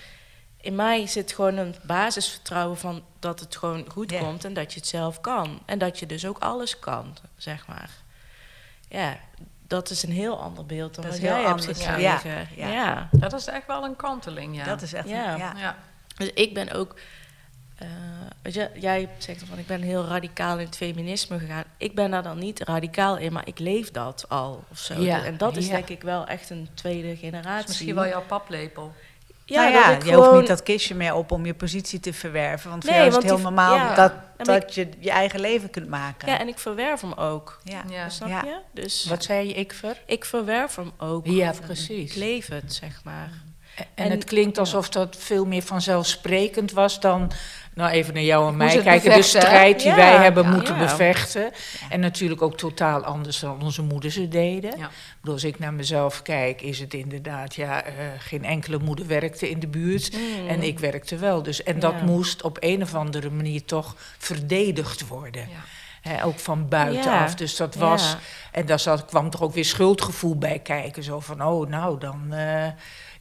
[0.61, 4.79] in mij zit gewoon een basisvertrouwen van dat het gewoon goed komt en dat je
[4.79, 5.61] het zelf kan.
[5.67, 7.91] En dat je dus ook alles kan, zeg maar.
[8.89, 9.19] Ja,
[9.67, 12.17] dat is een heel ander beeld dan Dat wat jij hebt anders, ja.
[12.17, 12.49] gekregen.
[12.57, 13.09] Ja, Ja, ja.
[13.13, 14.65] Dat is echt wel een kanteling, ja.
[14.65, 15.09] Dat is echt...
[15.09, 15.37] Ja.
[15.37, 15.53] ja.
[15.57, 15.77] ja.
[16.17, 16.95] Dus ik ben ook...
[17.83, 17.89] eh,
[18.43, 21.65] weet je, jij zegt van ik ben heel radicaal in het feminisme gegaan.
[21.77, 25.01] Ik ben daar dan niet radicaal in, maar ik leef dat al of zo.
[25.01, 25.73] Ja, En dat is ja.
[25.73, 27.69] denk ik wel echt een tweede generatie.
[27.69, 28.93] Misschien wel jouw paplepel.
[29.45, 32.71] Ja, nou ja, je hoeft niet dat kistje meer op om je positie te verwerven.
[32.71, 33.95] Want voor Nee, jou is het heel die- normaal ja.
[33.95, 36.29] dat, dat je je eigen leven kunt maken.
[36.29, 37.61] Ja, en ik verwerf hem ook.
[37.65, 37.83] ja.
[37.91, 38.09] Ja.
[38.09, 38.43] Snap Ja.
[38.45, 38.57] je?
[38.73, 39.97] Dus Wat zei je, ik ver?
[40.07, 41.27] ik verwerf hem ook.
[41.27, 42.11] Ja, precies.
[42.11, 43.31] Ik leef het, zeg maar.
[43.75, 47.31] En, En- het klinkt alsof dat veel meer vanzelfsprekend was dan,
[47.75, 49.23] nou even naar jou en mij kijken, de hè?
[49.23, 50.51] strijd die Ja, wij hebben ja.
[50.51, 50.81] moeten Ja.
[50.81, 51.51] bevechten.
[51.89, 54.71] En natuurlijk ook totaal anders dan onze moeders het deden.
[55.21, 59.51] Bedoel, als ik naar mezelf kijk, is het inderdaad, ja, eh, geen enkele moeder werkte
[59.51, 60.13] in de buurt.
[60.13, 60.49] Mm.
[60.49, 61.43] En ik werkte wel.
[61.43, 65.49] Dus, en dat moest op een of andere manier toch verdedigd worden.
[66.25, 67.31] Ook van buitenaf.
[67.31, 68.11] Ja, Dus dat was.
[68.11, 68.19] ja.
[68.53, 71.03] En daar zat, kwam toch ook weer schuldgevoel bij kijken.
[71.03, 72.67] Zo van, oh, nou, dan eh,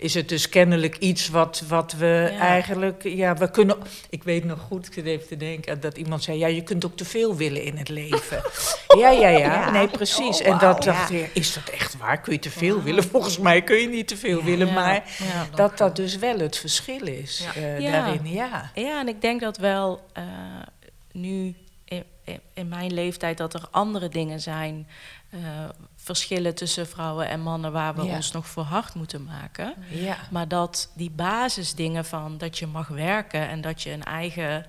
[0.01, 2.37] is het dus kennelijk iets wat, wat we Ja.
[2.39, 3.03] eigenlijk...
[3.03, 3.77] Ja, we kunnen...
[4.09, 6.37] Ik weet nog goed, ik zit even te denken, dat iemand zei...
[6.37, 8.41] Ja, je kunt ook te veel willen in het leven.
[8.99, 9.71] ja, ja, ja, Ja.
[9.71, 10.41] Nee, precies.
[10.41, 12.21] Oh, en dat dacht ik, is dat echt waar?
[12.21, 13.03] Kun je te veel willen?
[13.03, 15.03] Volgens mij kun je niet te veel willen, maar...
[15.55, 17.61] Dat dat dus wel het verschil is Ja.
[17.61, 18.71] eh, daarin, ja.
[18.75, 20.23] Ja, en ik denk dat wel eh,
[21.11, 21.55] nu
[22.53, 24.87] in mijn leeftijd dat er andere dingen zijn,
[25.29, 25.39] eh,
[26.15, 28.15] verschillen tussen vrouwen en mannen waar we Ja.
[28.15, 29.73] ons nog voor hard moeten maken.
[29.89, 34.65] Ja, Maar dat die basisdingen van dat je mag werken en dat je een eigen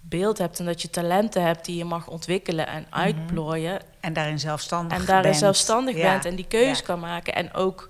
[0.00, 3.80] beeld hebt en dat je talenten hebt die je mag ontwikkelen en uitplooien.
[4.00, 5.36] En daarin zelfstandig En daarin bent.
[5.36, 6.10] zelfstandig Ja.
[6.12, 7.34] bent en die keuze kan maken.
[7.34, 7.88] En ook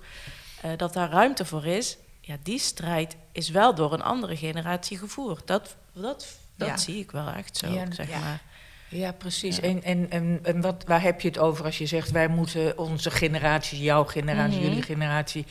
[0.61, 1.97] eh, dat daar ruimte voor is.
[2.21, 5.47] Ja, die strijd is wel door een andere generatie gevoerd.
[5.47, 8.41] Dat, dat, dat zie ik wel echt zo, zeg maar.
[8.89, 9.55] Ja precies.
[9.55, 9.61] Ja.
[9.61, 12.11] En, en, en, en wat, waar heb je het over als je zegt...
[12.11, 14.67] wij moeten onze generatie, jouw generatie, Mhm.
[14.67, 15.45] jullie generatie...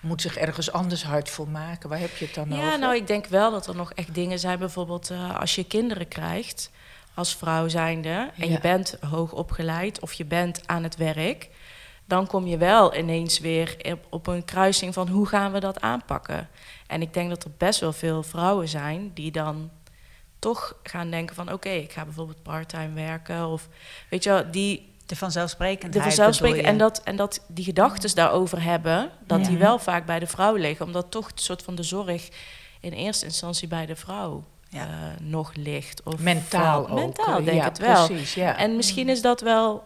[0.00, 1.88] moet zich ergens anders hard voor maken?
[1.88, 2.64] Waar heb je het dan over?
[2.64, 4.58] Ja, nou, ik denk wel dat er nog echt dingen zijn.
[4.58, 6.70] Bijvoorbeeld eh, als je kinderen krijgt
[7.14, 8.30] als vrouw zijnde...
[8.36, 8.52] en Ja.
[8.52, 11.48] je bent hoog opgeleid of je bent aan het werk...
[12.04, 13.76] dan kom je wel ineens weer
[14.08, 16.48] op een kruising van hoe gaan we dat aanpakken.
[16.86, 19.70] En ik denk dat er best wel veel vrouwen zijn die dan
[20.38, 21.52] toch gaan denken van...
[21.52, 23.68] oké, ik ga bijvoorbeeld parttime werken of...
[24.10, 25.92] weet je wel, die De vanzelfsprekendheid.
[25.92, 30.06] de vanzelfsprekend bedoel en dat, en dat die gedachten daarover hebben, dat die wel vaak
[30.06, 32.28] bij de vrouw liggen, omdat toch het soort van de zorg
[32.80, 34.80] in eerste instantie bij de vrouw Ja.
[34.86, 36.02] eh, nog ligt.
[36.02, 36.98] Of Mentaal ook.
[36.98, 38.06] Mentaal, denk ja, het wel.
[38.06, 38.56] precies, ja.
[38.56, 39.84] En misschien is dat wel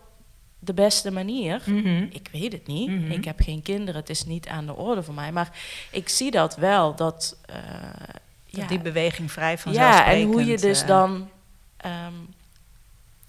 [0.59, 1.63] de beste manier.
[1.67, 2.07] Mhm.
[2.11, 2.89] Ik weet het niet.
[2.91, 3.11] Mhm.
[3.11, 4.01] Ik heb geen kinderen.
[4.01, 5.33] Het is niet aan de orde voor mij.
[5.33, 5.51] Maar
[5.91, 6.95] ik zie dat wel.
[6.97, 8.21] Dat, eh, Dat
[8.61, 10.23] ja, die beweging vrij ja, vanzelfsprekend.
[10.23, 11.31] en hoe je dus eh, dan...
[11.77, 12.15] ehm,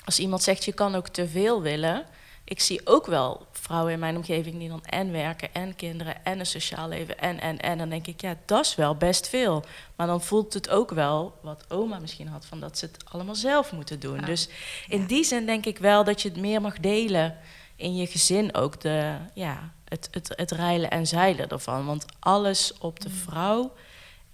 [0.05, 2.05] als iemand zegt, je kan ook te veel willen...
[2.45, 5.53] Ik zie ook wel vrouwen in mijn omgeving die dan en werken...
[5.53, 7.77] en kinderen en een sociaal leven en, en, en.
[7.77, 9.63] Dan denk ik, ja, dat is wel best veel.
[9.95, 12.45] Maar dan voelt het ook wel, wat oma misschien had...
[12.45, 14.19] van dat ze het allemaal zelf moeten doen.
[14.19, 14.25] Ja.
[14.25, 14.49] Dus
[14.87, 17.37] in die zin denk ik wel dat je het meer mag delen...
[17.75, 21.85] in je gezin ook, de, ja, het, het, het reilen en zeilen ervan.
[21.85, 23.71] Want alles op de vrouw...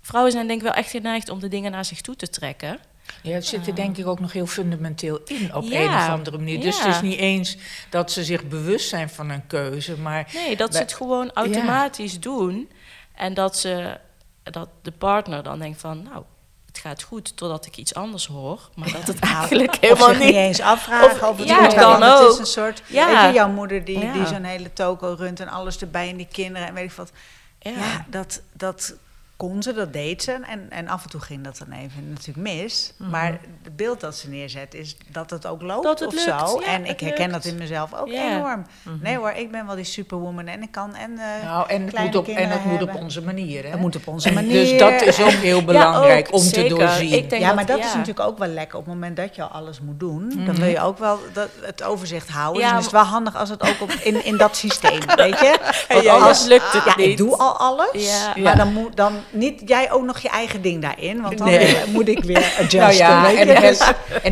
[0.01, 2.79] Vrouwen zijn denk ik wel echt geneigd om de dingen naar zich toe te trekken.
[3.23, 6.07] Ja, het zit er denk ik ook nog heel fundamenteel in op Ja, een of
[6.09, 6.61] andere manier.
[6.61, 6.85] Dus ja.
[6.85, 7.57] het is niet eens
[7.89, 12.19] dat ze zich bewust zijn van een keuze, maar Nee, dat ze het gewoon automatisch
[12.19, 12.69] doen.
[13.15, 13.97] En dat, ze,
[14.43, 16.23] dat de partner dan denkt van, nou,
[16.65, 18.69] het gaat goed totdat ik iets anders hoor.
[18.75, 20.33] Maar dat het eigenlijk helemaal niet niet...
[20.35, 23.07] eens afvragen Of- het ja, goed dan Het is een soort, Ja.
[23.21, 26.27] weet je, jouw moeder die, die zo'n hele toko runt en alles erbij en die
[26.31, 27.11] kinderen en weet ik wat.
[27.59, 28.05] Ja, Ja.
[28.09, 28.95] dat, dat
[29.39, 30.31] kon ze, dat deed ze.
[30.31, 32.93] En, en af en toe ging dat dan even natuurlijk mis.
[32.97, 33.09] Mhm.
[33.09, 36.25] Maar het beeld dat ze neerzet is dat het ook loopt Dat het of lukt,
[36.49, 36.59] zo.
[36.61, 37.43] ja, en het ik herken lukt.
[37.43, 38.35] dat in mezelf ook Ja.
[38.35, 38.65] enorm.
[39.01, 41.99] Nee hoor, ik ben wel die superwoman en ik kan en eh, nou, en het
[41.99, 43.63] moet op, en het moet op onze manier.
[43.63, 43.69] Hè?
[43.69, 44.51] Het moet op onze manier.
[44.65, 47.11] Dus dat is ook heel belangrijk ook, om te doorzien.
[47.13, 47.85] Ik denk ja, maar dat ja.
[47.85, 48.77] is natuurlijk ook wel lekker.
[48.77, 50.55] Op het moment dat je al alles moet doen, dan Mhm.
[50.59, 52.61] wil je ook wel dat, het overzicht houden.
[52.61, 54.99] Ja, en dan is het wel handig als het ook op, in, in dat systeem,
[55.15, 55.59] weet je?
[55.89, 56.47] Want ja, anders ja.
[56.47, 57.05] lukt het ja, niet.
[57.07, 58.27] ik doe al alles, Ja.
[58.27, 58.55] maar Ja.
[58.55, 61.75] dan moet dan niet jij ook nog je eigen ding daarin, want dan Nee.
[61.87, 62.79] moet ik weer adjusten.
[62.89, 63.79] Nou ja, weet en, Dus-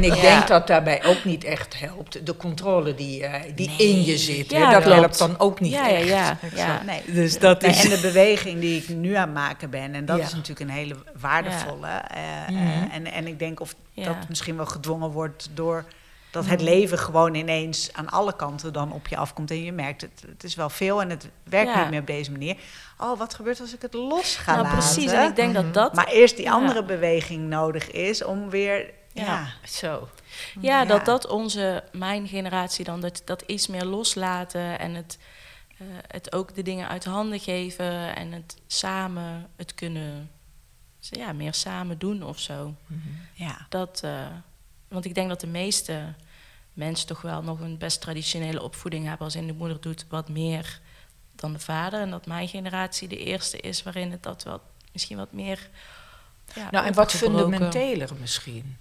[0.01, 0.21] ik Ja.
[0.21, 2.25] denk dat daarbij ook niet echt helpt.
[2.25, 4.99] De controle die, eh, die in je zit, hè, Ja, dat klopt.
[4.99, 6.07] helpt dan ook niet Ja, echt.
[6.07, 6.37] ja.
[6.55, 6.81] ja.
[6.85, 7.01] Nee.
[7.05, 7.83] Dus dat Nee, is...
[7.83, 10.23] en de beweging die ik nu aan het maken ben, en dat Ja.
[10.23, 11.87] is natuurlijk een hele waardevolle.
[11.87, 12.91] eh, eh, Mhm.
[12.91, 14.03] en, en ik denk of Ja.
[14.05, 15.85] dat misschien wel gedwongen wordt door
[16.43, 19.51] dat het leven gewoon ineens aan alle kanten dan op je afkomt.
[19.51, 21.79] En je merkt, het, het is wel veel en het werkt Ja.
[21.81, 22.57] niet meer op deze manier.
[22.97, 24.77] Oh, wat gebeurt als ik het los ga Nou, laten?
[24.79, 25.11] precies.
[25.11, 25.93] En ik denk dat dat...
[25.93, 26.51] Maar eerst die Ja.
[26.51, 28.95] andere beweging nodig is om weer...
[29.13, 29.47] Ja, Ja.
[29.67, 30.07] Zo.
[30.61, 30.85] Ja, Ja.
[30.85, 35.17] dat dat onze, mijn generatie dan, dat, dat iets meer loslaten en het,
[35.77, 40.31] eh, het ook de dingen uit handen geven en het samen, het kunnen,
[40.99, 42.73] ja, meer samen doen of zo.
[43.33, 43.65] ja.
[43.69, 44.25] Dat, eh,
[44.87, 46.13] want ik denk dat de meeste
[46.77, 50.29] mensen toch wel nog een best traditionele opvoeding hebben, als in de moeder doet wat
[50.29, 50.79] meer
[51.35, 52.01] dan de vader.
[52.01, 54.61] En dat mijn generatie de eerste is waarin het dat wat,
[54.93, 55.69] misschien wat meer.
[56.55, 58.75] Ja, Nou, en wat fundamenteler misschien.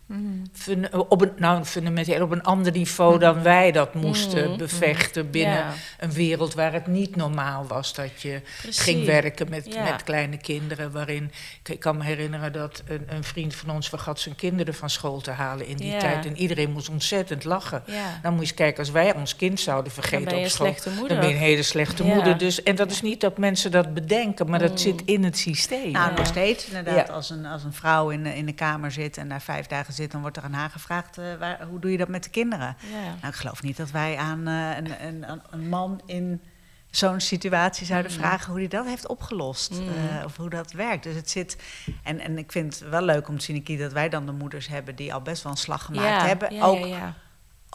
[0.52, 4.59] Fun- op een, nou, fundamenteel op een ander niveau dan wij dat moesten Mhm.
[4.59, 8.83] bevechten binnen Ja, een wereld waar het niet normaal was dat je precies.
[8.83, 9.83] ging werken met, Ja.
[9.83, 10.92] met kleine kinderen.
[10.92, 11.31] Waarin,
[11.62, 14.90] ik, ik kan me herinneren dat een, een vriend van ons vergat zijn kinderen van
[14.90, 15.98] school te halen in die Ja.
[15.98, 16.26] tijd.
[16.26, 17.83] En iedereen moest ontzettend lachen.
[17.87, 18.18] Ja.
[18.22, 20.74] Dan moet je eens kijken, als wij ons kind zouden vergeten op school,
[21.09, 22.14] dan ben je een hele slechte Ja.
[22.14, 22.38] moeder.
[22.38, 24.76] Dus, en dat is niet dat mensen dat bedenken, maar dat Mm.
[24.79, 25.90] zit in het systeem.
[25.90, 26.16] Nou, Ja.
[26.16, 27.07] nog steeds inderdaad.
[27.07, 27.12] Ja.
[27.12, 29.95] Als, een, als een vrouw in de, in de kamer zit en daar vijf dagen
[29.95, 32.31] zit, dan wordt er aan haar gevraagd: eh, waar, hoe doe je dat met de
[32.31, 32.77] kinderen?
[32.92, 33.01] Ja.
[33.03, 36.42] Nou, ik geloof niet dat wij aan eh, een, een, een- man in
[36.90, 38.19] zo'n situatie zouden Mm.
[38.19, 39.71] vragen hoe hij dat heeft opgelost.
[39.73, 39.88] Mm.
[39.88, 41.03] eh, of hoe dat werkt.
[41.03, 41.57] Dus het zit.
[42.03, 44.66] En, en ik vind het wel leuk om te zien, dat wij dan de moeders
[44.69, 46.55] hebben die al best wel een slag gemaakt Ja, hebben.
[46.55, 47.14] ja, ook, ja, ja.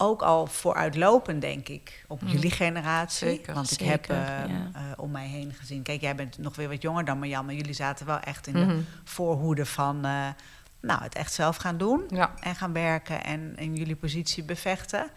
[0.01, 3.27] Ook al vooruitlopend, denk ik, op jullie generatie.
[3.27, 4.17] Zeker, Want ik zeker, heb eh,
[4.49, 4.69] ja.
[4.73, 5.81] eh, om mij heen gezien.
[5.83, 8.53] Kijk, jij bent nog weer wat jonger dan Marjan, maar jullie zaten wel echt in
[8.53, 8.79] de Mhm.
[9.03, 10.27] voorhoede van eh,
[10.81, 12.31] nou, het echt zelf gaan doen Ja.
[12.39, 15.09] en gaan werken en in jullie positie bevechten.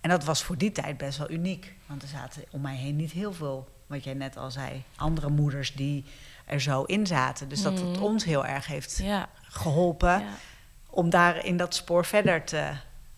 [0.00, 1.74] En dat was voor die tijd best wel uniek.
[1.86, 5.28] Want er zaten om mij heen niet heel veel, wat jij net al zei, andere
[5.30, 6.04] moeders die
[6.46, 7.48] er zo in zaten.
[7.48, 8.02] Dus dat het Mhm.
[8.02, 10.22] ons heel erg heeft Ja, geholpen
[10.90, 12.70] om daar in dat spoor verder te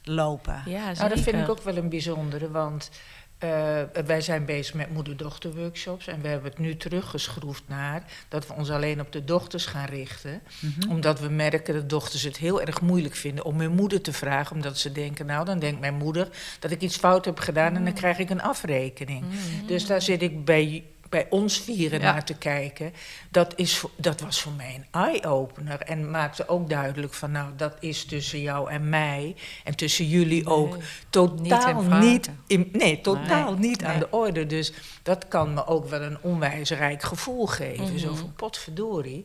[0.04, 0.62] lopen.
[0.66, 2.90] ja, Nou, dat vind ik ook wel een bijzondere, want
[3.38, 8.54] eh, wij zijn bezig met moeder-dochter-workshops en we hebben het nu teruggeschroefd naar dat we
[8.54, 10.42] ons alleen op de dochters gaan richten.
[10.60, 10.90] Mhm.
[10.90, 14.56] Omdat we merken dat dochters het heel erg moeilijk vinden om hun moeder te vragen,
[14.56, 17.84] omdat ze denken, nou dan denkt mijn moeder dat ik iets fout heb gedaan en
[17.84, 19.24] dan krijg ik een afrekening.
[19.66, 22.12] Dus daar zit ik bij, bij ons vieren Ja.
[22.12, 22.92] naar te kijken.
[23.30, 27.76] Dat, is, dat was voor mij een eye-opener en maakte ook duidelijk van, nou dat
[27.80, 30.76] is tussen jou en mij en tussen jullie ook
[31.10, 33.68] totaal niet, in, nee, totaal Nee.
[33.68, 34.46] niet aan de orde.
[34.46, 37.84] Dus dat kan me ook wel een onwijs rijk gevoel geven.
[37.84, 37.98] Mhm.
[37.98, 39.24] Zo van potverdorie.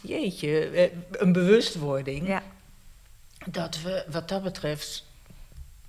[0.00, 2.42] Jeetje, eh, een bewustwording Ja.
[3.46, 5.03] dat we wat dat betreft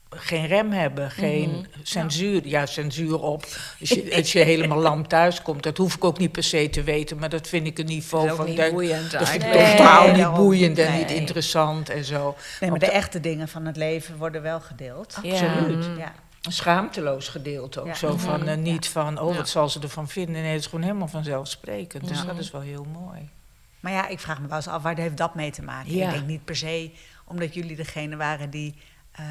[0.09, 1.65] geen rem hebben, geen Mhm.
[1.83, 2.47] censuur.
[2.47, 3.45] Ja, censuur op.
[3.79, 6.69] Als je, als je helemaal lam thuis komt, dat hoef ik ook niet per se
[6.69, 8.45] te weten, maar dat vind ik een niveau is ook van.
[8.45, 10.99] niet denk- boeiend dat vind ik totaal Nee, niet boeiend en Nee.
[10.99, 12.35] niet interessant en zo.
[12.59, 15.15] Nee, maar de dat- echte dingen van het leven worden wel gedeeld.
[15.23, 15.85] Absoluut.
[15.97, 16.13] Ja.
[16.49, 17.85] Schaamteloos gedeeld ook.
[17.87, 17.93] Ja.
[17.93, 18.49] Zo van Mhm.
[18.49, 19.37] eh, niet van, oh, Ja.
[19.37, 20.41] wat zal ze ervan vinden?
[20.41, 22.07] Nee, het is gewoon helemaal vanzelfsprekend.
[22.07, 22.25] Dus Ja.
[22.25, 23.29] dat is wel heel mooi.
[23.79, 25.95] Maar ja, ik vraag me wel eens af, waar heeft dat mee te maken?
[25.95, 26.05] Ja.
[26.07, 26.91] Ik denk niet per se
[27.25, 28.75] omdat jullie degene waren die,
[29.11, 29.23] eh,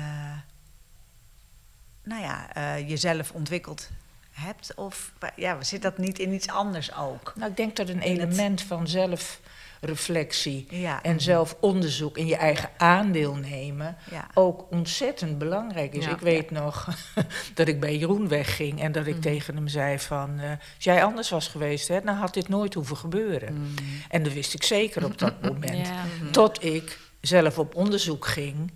[2.05, 3.91] nou ja, eh, jezelf ontwikkeld
[4.33, 4.75] hebt.
[4.75, 7.33] Of ja, zit dat niet in iets anders ook?
[7.37, 11.03] Nou, ik denk dat een In element van zelfreflectie Ja.
[11.03, 14.27] en zelfonderzoek en je eigen aandeel nemen Ja.
[14.35, 16.05] ook ontzettend belangrijk is.
[16.05, 16.11] Ja.
[16.11, 16.89] Ik weet nog
[17.55, 20.39] dat ik bij Jeroen wegging en dat ik tegen hem zei van...
[20.39, 23.75] eh, als jij anders was geweest, hè, dan had dit nooit hoeven gebeuren.
[24.09, 25.89] En dat wist ik zeker op dat moment.
[26.31, 28.73] Tot ik zelf op onderzoek ging.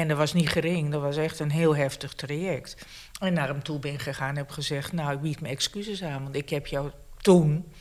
[0.00, 2.86] En dat was niet gering, dat was echt een heel heftig traject.
[3.20, 4.92] En naar hem toe ben gegaan en heb gezegd...
[4.92, 7.72] nou, ik bied me excuses aan, want ik heb jou toen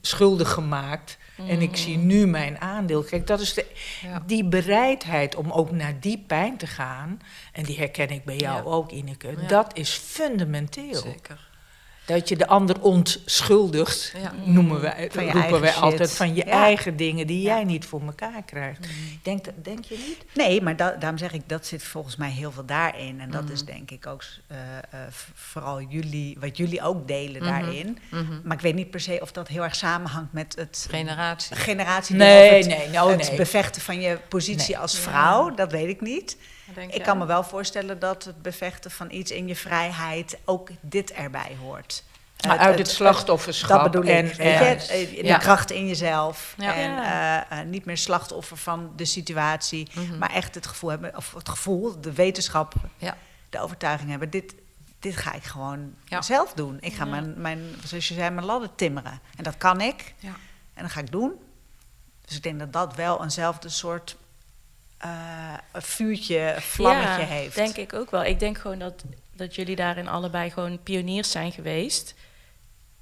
[0.00, 1.18] schuldig gemaakt...
[1.48, 3.02] En ik zie nu mijn aandeel.
[3.02, 3.66] Kijk, dat is de,
[4.02, 4.22] Ja.
[4.26, 7.20] die bereidheid om ook naar die pijn te gaan.
[7.52, 8.70] En die herken ik bij jou Ja.
[8.70, 9.34] ook, Ineke.
[9.40, 9.46] Ja.
[9.46, 10.94] Dat is fundamenteel.
[10.94, 11.48] Zeker.
[12.06, 14.32] Dat je de ander ontschuldigt, Ja.
[14.44, 15.82] noemen wij, Van je roepen wij shit.
[15.82, 16.52] altijd, van je Ja.
[16.52, 17.54] eigen dingen die Ja.
[17.54, 18.86] jij niet voor elkaar krijgt.
[19.22, 20.24] Denk, dat- denk je niet?
[20.34, 23.20] Nee, maar da- daarom zeg ik, dat zit volgens mij heel veel daarin.
[23.20, 23.52] En dat Mhm.
[23.52, 24.56] is denk ik ook eh,
[24.90, 25.00] eh,
[25.34, 27.50] vooral jullie, wat jullie ook delen Mhm.
[27.50, 27.98] daarin.
[28.10, 28.24] Mhm.
[28.44, 31.56] Maar ik weet niet per se of dat heel erg samenhangt met het Generatie.
[31.56, 33.36] generatie Nee, het, nee, nou, het nee.
[33.36, 34.78] bevechten van je positie Nee.
[34.78, 34.98] als Ja.
[35.00, 35.54] vrouw.
[35.54, 36.36] Dat weet ik niet.
[36.74, 40.68] Denk Ik kan me wel voorstellen dat het bevechten van iets in je vrijheid ook
[40.80, 42.02] dit erbij hoort.
[42.46, 43.82] Maar uit het slachtofferschap.
[43.82, 44.16] Dat bedoel ik.
[44.16, 44.92] en, weet je?
[44.92, 45.38] Eh, De Ja.
[45.38, 46.54] kracht in jezelf.
[46.58, 46.74] Ja.
[46.74, 46.98] En
[47.50, 49.88] eh, eh, niet meer slachtoffer van de situatie.
[49.94, 50.18] Mhm.
[50.18, 53.16] Maar echt het gevoel hebben, of het gevoel, de wetenschap, Ja.
[53.50, 54.30] de overtuiging hebben.
[54.30, 54.54] Dit,
[54.98, 56.22] dit ga ik gewoon Ja.
[56.22, 56.76] zelf doen.
[56.80, 57.10] Ik ga Ja.
[57.10, 59.20] mijn, mijn, zoals je zei, mijn ladder timmeren.
[59.36, 60.14] En dat kan ik.
[60.18, 60.34] Ja.
[60.74, 61.32] En dat ga ik doen.
[62.24, 64.16] Dus ik denk dat dat wel eenzelfde soort
[64.98, 65.10] eh,
[65.72, 67.54] een vuurtje, een vlammetje ja, heeft.
[67.54, 68.24] denk ik ook wel.
[68.24, 72.14] Ik denk gewoon dat, dat jullie daarin allebei gewoon pioniers zijn geweest.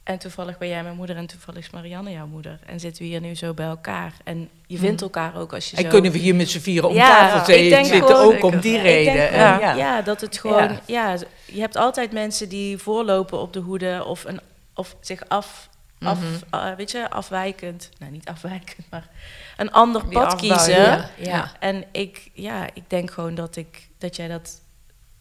[0.02, 2.58] En toevallig ben jij mijn moeder en toevallig is Marianne jouw moeder.
[2.66, 4.12] En zitten we hier nu zo bij elkaar.
[4.24, 5.88] En je vindt elkaar ook als je en zo...
[5.88, 8.42] kunnen we hier met z'n vieren om Ja, tafel ik zitten, denk zitten gewoon- ook
[8.44, 9.12] om die reden.
[9.12, 9.74] gewoon, ja.
[9.74, 10.02] ja.
[10.02, 10.78] dat het gewoon...
[10.86, 11.12] Ja.
[11.12, 11.18] Ja.
[11.44, 14.40] je hebt altijd mensen die voorlopen op de hoede of, een,
[14.74, 15.68] of zich af...
[16.06, 16.32] af Mhm.
[16.50, 17.90] eh, weet je, afwijkend...
[17.98, 19.08] Nou, niet afwijkend, maar
[19.56, 20.74] een ander Die pad kiezen.
[20.82, 21.10] ja.
[21.18, 21.52] Ja.
[21.60, 24.60] En ik, ja, ik denk gewoon dat, ik, dat jij dat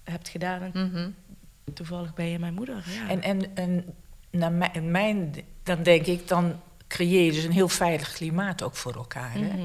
[0.03, 0.61] hebt gedaan.
[0.61, 1.09] En Mhm.
[1.73, 2.83] toevallig ben je mijn moeder.
[2.87, 3.09] Ja.
[3.09, 3.95] En, en, en
[4.29, 8.75] naar mijn, mijn, dan denk ik, dan creëer je dus een heel veilig klimaat ook
[8.75, 9.31] voor elkaar.
[9.33, 9.39] Hè?
[9.39, 9.61] Mhm.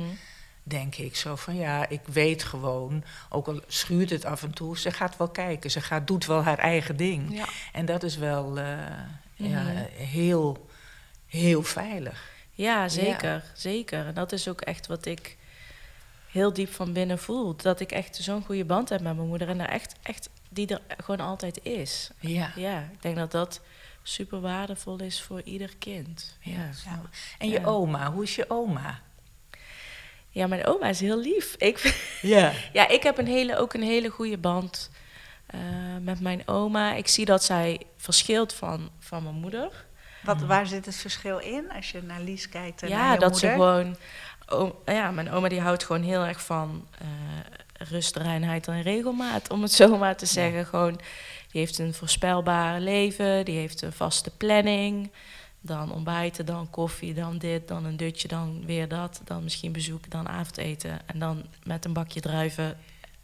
[0.62, 4.78] Denk ik zo van ja, ik weet gewoon, ook al schuurt het af en toe,
[4.78, 7.36] ze gaat wel kijken, ze gaat, doet wel haar eigen ding.
[7.36, 7.44] Ja.
[7.72, 8.66] En dat is wel eh,
[9.34, 10.67] ja, heel,
[11.28, 12.36] heel veilig.
[12.52, 14.06] Ja, zeker, zeker.
[14.06, 15.36] En dat is ook echt wat ik
[16.30, 17.56] heel diep van binnen voel.
[17.56, 19.48] Dat ik echt zo'n goede band heb met mijn moeder.
[19.48, 22.10] En er echt, echt, die er gewoon altijd is.
[22.20, 22.52] Ja.
[22.56, 23.60] Ja, ik denk dat dat
[24.02, 26.36] super waardevol is voor ieder kind.
[26.40, 26.70] Ja.
[27.38, 29.00] En je oma, hoe is je oma?
[30.30, 31.54] Ja, mijn oma is heel lief.
[31.58, 32.52] Ik, Ja.
[32.72, 34.90] ja, ik heb een hele, ook een hele goede band
[35.46, 35.60] eh,
[36.00, 36.94] met mijn oma.
[36.94, 39.86] Ik zie dat zij verschilt van, van mijn moeder.
[40.22, 43.18] Wat, waar zit het verschil in als je naar Lies kijkt en naar Ja, je
[43.18, 43.48] dat moeder?
[43.50, 43.96] ze gewoon...
[44.48, 47.06] o- ja, mijn oma die houdt gewoon heel erg van eh,
[47.90, 49.50] rust, reinheid en regelmaat.
[49.50, 50.66] Om het zo maar te zeggen.
[50.66, 50.92] Gewoon,
[51.50, 53.44] die heeft een voorspelbaar leven.
[53.44, 55.10] Die heeft een vaste planning.
[55.60, 59.20] Dan ontbijten, dan koffie, dan dit, dan een dutje, dan weer dat.
[59.24, 60.98] Dan misschien bezoek, dan avondeten.
[61.06, 62.78] En dan met een bakje druiven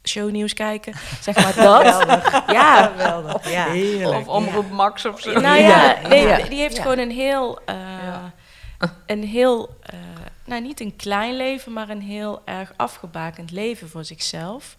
[0.04, 0.94] shownieuws kijken.
[1.20, 1.84] Zeg maar dat.
[2.56, 3.66] ja, Geweldig, ja.
[3.70, 4.20] Heerlijk.
[4.20, 5.32] Of Omroep Max of zo.
[5.40, 6.36] nou ja, Ja, nee, ja.
[6.48, 6.82] die heeft Ja.
[6.82, 8.32] gewoon een heel, eh, Ja.
[9.06, 9.98] een heel, eh,
[10.44, 14.76] nou niet een klein leven, maar een heel erg afgebakend leven voor zichzelf.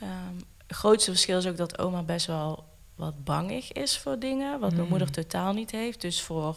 [0.00, 4.60] Ehm, het grootste verschil is ook dat oma best wel wat bangig is voor dingen,
[4.60, 4.88] wat mijn Mm.
[4.88, 6.00] moeder totaal niet heeft.
[6.00, 6.56] Dus voor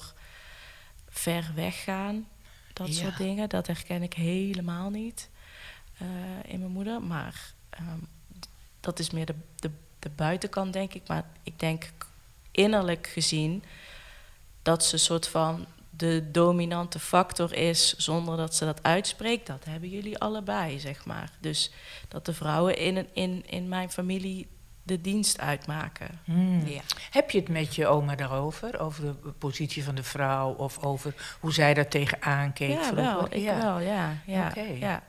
[1.09, 2.27] ver weggaan,
[2.73, 2.93] dat Ja.
[3.03, 5.29] soort dingen, dat herken ik helemaal niet
[5.97, 6.07] eh,
[6.53, 7.01] in mijn moeder.
[7.01, 7.35] Maar
[7.71, 7.99] ehm,
[8.79, 11.07] dat is meer de, de, de buitenkant, denk ik.
[11.07, 11.89] Maar ik denk
[12.51, 13.63] innerlijk gezien
[14.61, 19.47] dat ze een soort van de dominante factor is zonder dat ze dat uitspreekt.
[19.47, 21.31] Dat hebben jullie allebei, zeg maar.
[21.39, 21.71] Dus
[22.07, 24.47] dat de vrouwen in, een- in, in mijn familie
[24.83, 26.19] de dienst uitmaken.
[26.23, 26.67] Hmm.
[26.67, 26.81] Ja.
[27.11, 28.79] Heb je het met je oma daarover?
[28.79, 32.69] Over de positie van de vrouw of over hoe zij daar tegenaan keek?
[32.69, 33.03] ja, vroeger?
[33.03, 33.25] wel.
[33.29, 34.17] Ik wel, ja.
[34.25, 34.61] ja, Oké.
[34.61, 35.03] ja.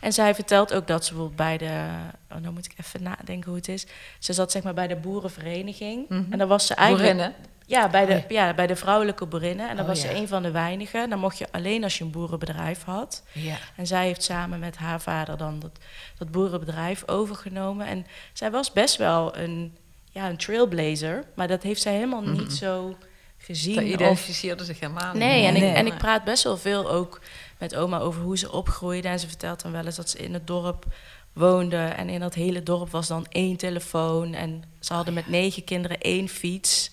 [0.00, 1.86] En zij vertelt ook dat ze bijvoorbeeld bij de...
[2.34, 3.86] Oh, nou moet ik even nadenken hoe het is.
[4.18, 6.08] Ze zat zeg maar bij de boerenvereniging.
[6.08, 6.32] Mhm.
[6.32, 7.12] En dan was ze eigenlijk...
[7.16, 7.44] Boerinnen.
[7.68, 9.68] Ja, bij de, Oh ja, bij de vrouwelijke boerinnen.
[9.68, 10.08] En dan Oh, was ja.
[10.08, 11.10] ze een van de weinigen.
[11.10, 13.22] Dan mocht je alleen als je een boerenbedrijf had.
[13.32, 13.56] Ja.
[13.76, 15.70] En zij heeft samen met haar vader dan dat,
[16.18, 17.86] dat boerenbedrijf overgenomen.
[17.86, 19.76] En zij was best wel een,
[20.10, 21.24] ja, een trailblazer.
[21.34, 22.32] Maar dat heeft zij helemaal Mhm.
[22.32, 22.96] niet zo
[23.38, 23.76] gezien.
[23.78, 25.22] Of- identificeerde zich helemaal niet.
[25.22, 25.70] Nee, en, Nee.
[25.70, 27.20] Ik, en ik praat best wel veel ook
[27.58, 29.08] met oma over hoe ze opgroeide.
[29.08, 30.84] En ze vertelt dan wel eens dat ze in het dorp
[31.32, 31.76] woonde.
[31.76, 34.34] En in dat hele dorp was dan één telefoon.
[34.34, 36.90] En ze hadden met negen kinderen één fiets.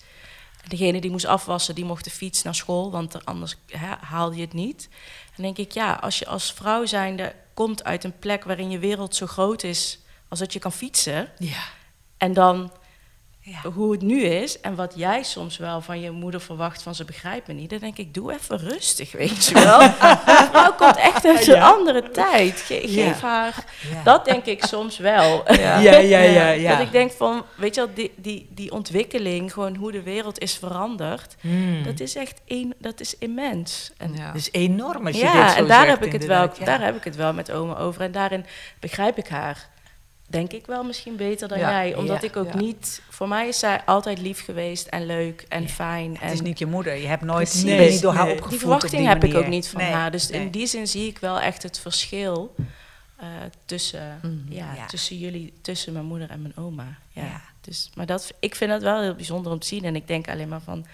[0.62, 2.90] En degene die moest afwassen, die mocht de fiets naar school.
[2.90, 4.88] Want anders hè, haalde je het niet.
[5.36, 8.78] En denk ik, ja, als je als vrouw zijnde komt uit een plek waarin je
[8.78, 9.98] wereld zo groot is...
[10.28, 11.28] als dat je kan fietsen...
[11.38, 11.62] Ja.
[12.16, 12.72] En dan
[13.46, 13.70] Ja.
[13.70, 17.04] hoe het nu is en wat jij soms wel van je moeder verwacht van ze
[17.04, 19.78] begrijpt me niet, dan denk ik, doe even rustig, weet je wel.
[20.26, 22.60] Die vrouw komt echt uit een andere tijd.
[22.60, 23.64] Ge- geef haar,
[24.04, 25.42] dat denk ik soms wel.
[25.58, 26.70] Ja, ja, ja, ja.
[26.76, 30.38] Dat ik denk van, weet je wel, die, die, die ontwikkeling, gewoon hoe de wereld
[30.38, 31.82] is veranderd, Hmm.
[31.82, 33.92] dat is echt een, dat is immens.
[33.96, 34.14] En.
[34.16, 36.50] Dat is enorm als je dit ja, zo en daar zegt, heb ik het wel,
[36.64, 38.00] daar heb ik het wel met oma over.
[38.02, 38.46] En daarin
[38.80, 39.68] begrijp ik haar,
[40.34, 41.94] denk ik wel misschien beter dan Ja, jij.
[41.94, 42.56] Omdat ja, ik ook ja.
[42.56, 43.02] niet...
[43.08, 46.16] Voor mij is zij altijd lief geweest en leuk en fijn.
[46.18, 46.94] Het is en niet je moeder.
[46.96, 47.76] Je hebt nooit Precies.
[47.76, 48.32] bent niet door haar Nee.
[48.32, 50.10] opgevoed die verwachting die heb ik ook niet van Nee, haar.
[50.10, 50.40] Dus nee.
[50.40, 52.54] in die zin zie ik wel echt het verschil
[53.16, 53.26] eh,
[53.64, 54.52] tussen, Mhm.
[54.52, 56.98] ja, tussen jullie, tussen mijn moeder en mijn oma.
[57.12, 57.22] Ja.
[57.22, 57.40] Ja.
[57.60, 59.84] Dus, maar dat, ik vind dat wel heel bijzonder om te zien.
[59.84, 60.86] En ik denk alleen maar van,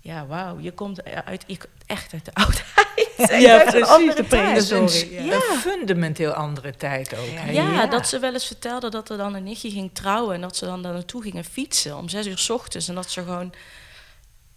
[0.00, 3.40] ja, wauw, je komt uit, je komt echt uit de oudheid.
[3.42, 5.22] Ja, Uit precies, de prehistorie.
[5.22, 5.34] Ja.
[5.34, 7.26] Een fundamenteel andere tijd ook.
[7.30, 7.50] hè?
[7.50, 10.56] Ja, dat ze wel eens vertelde dat er dan een nichtje ging trouwen en dat
[10.56, 12.88] ze dan daar naartoe gingen fietsen om zes uur s ochtends.
[12.88, 13.52] En dat ze gewoon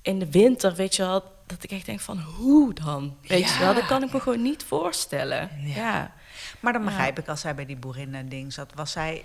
[0.01, 3.17] in de winter, weet je wel, dat ik echt denk van hoe dan?
[3.27, 3.59] Weet je Ja.
[3.59, 5.49] wel, dat kan ik me gewoon niet voorstellen.
[5.59, 5.73] Ja.
[5.75, 6.13] Ja.
[6.59, 6.87] Maar dan Ja.
[6.87, 9.23] begrijp ik, als zij bij die boerinnen ding zat, was zij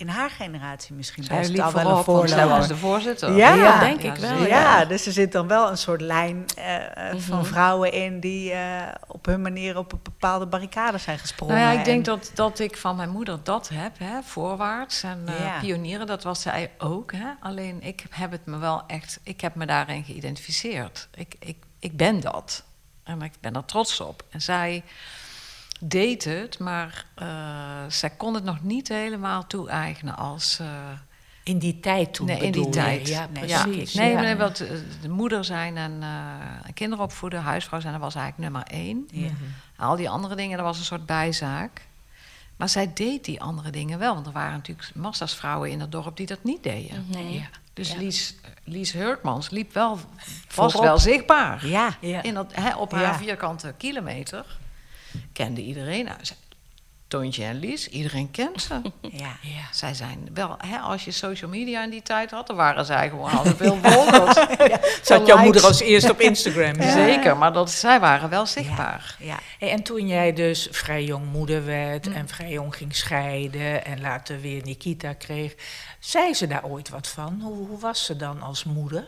[0.00, 2.48] in haar generatie misschien Zij best al wel een voorloper.
[2.48, 3.36] was de voorzitter.
[3.36, 4.84] Ja, Ja, denk ik wel, Ja, ja.
[4.84, 6.76] dus er zit dan wel een soort lijn eh,
[7.10, 7.46] eh, van Mhm.
[7.46, 11.54] vrouwen in die eh, op hun manier op een bepaalde barricade zijn gesprongen.
[11.56, 15.02] Nou ja, ik denk En- dat, dat ik van mijn moeder dat heb, hè, voorwaarts
[15.02, 15.24] en
[15.60, 17.12] pionieren, dat was zij ook.
[17.12, 17.26] Hè.
[17.40, 21.08] Alleen ik heb het me wel echt, ik heb me daarin geïdentificeerd.
[21.14, 22.64] Ik, ik, ik ben dat
[23.04, 24.22] en ik ben er trots op.
[24.30, 24.82] En zij
[25.80, 27.26] deed het, maar eh,
[27.88, 30.58] zij kon het nog niet helemaal toe-eigenen als...
[30.60, 30.66] eh,
[31.42, 32.70] In die tijd toen Nee, in die je?
[32.70, 33.08] tijd.
[33.08, 33.94] Ja, precies.
[33.94, 34.20] nee, ja.
[34.20, 34.70] nee, wat, eh,
[35.02, 36.02] de moeder zijn en
[36.74, 39.08] kinderen opvoeden, huisvrouw zijn, dat was eigenlijk nummer één.
[39.10, 39.30] Ja.
[39.76, 41.88] Al die andere dingen, dat was een soort bijzaak.
[42.56, 44.14] Maar zij deed die andere dingen wel.
[44.14, 47.04] Want er waren natuurlijk massa's vrouwen in het dorp die dat niet deden.
[47.08, 47.48] Nee.
[47.72, 47.94] Dus.
[47.94, 49.90] Lies, Lies Hurkmans liep wel,
[50.54, 50.82] was Voorop.
[50.82, 51.66] wel zichtbaar.
[51.66, 51.96] Ja.
[52.22, 54.58] In dat, hè, op haar vierkante kilometer
[55.32, 56.04] kende iedereen.
[56.04, 56.36] Nou, zij-
[57.08, 58.74] Toontje en Lies, iedereen kent ze.
[59.00, 59.36] ja.
[59.40, 59.62] Ja.
[59.72, 63.08] Zij zijn wel, hè, als je social media in die tijd had, dan waren zij
[63.08, 64.34] gewoon al veel volgers.
[65.02, 66.80] Zat jouw moeder als eerste op Instagram?
[66.80, 66.92] Ja.
[66.92, 69.16] Zeker, maar dat, zij waren wel zichtbaar.
[69.18, 69.38] ja.
[69.58, 72.12] Hey, en toen jij dus vrij jong moeder werd Mm.
[72.14, 75.54] en vrij jong ging scheiden en later weer Nikita kreeg,
[75.98, 77.40] zei ze daar ooit wat van?
[77.42, 79.04] Hoe, hoe was ze dan als moeder?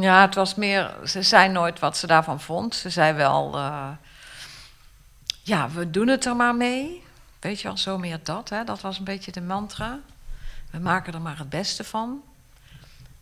[0.00, 0.94] Ja, het was meer.
[1.04, 2.74] Ze zei nooit wat ze daarvan vond.
[2.74, 3.54] Ze zei wel.
[3.56, 3.88] eh,
[5.44, 7.02] ja, we doen het er maar mee.
[7.40, 8.48] Weet je wel, zo meer dat.
[8.48, 8.64] Hè?
[8.64, 9.98] Dat was een beetje de mantra.
[10.70, 12.22] We maken er maar het beste van.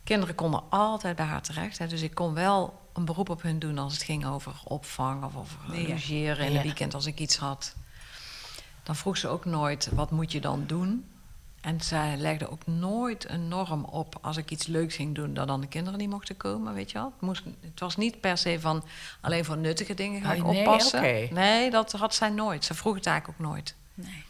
[0.05, 1.79] Kinderen konden altijd bij haar terecht.
[1.79, 1.87] Hè?
[1.87, 5.37] Dus ik kon wel een beroep op hun doen als het ging over opvang of
[5.37, 5.89] over Nee, ja.
[5.89, 7.75] logeren in het weekend als ik iets had.
[8.83, 11.07] Dan vroeg ze ook nooit, wat moet je dan doen?
[11.63, 15.47] En zij legde ook nooit een norm op als ik iets leuks ging doen, dat
[15.47, 17.13] dan de kinderen niet mochten komen, weet je wel.
[17.13, 18.85] Het, moest, het was niet per se van
[19.21, 21.35] alleen voor nuttige dingen ga Oh, ik nee, oppassen.
[21.35, 22.65] Nee, dat had zij nooit.
[22.65, 23.75] Ze vroeg het eigenlijk ook nooit.
[23.95, 24.25] Nee.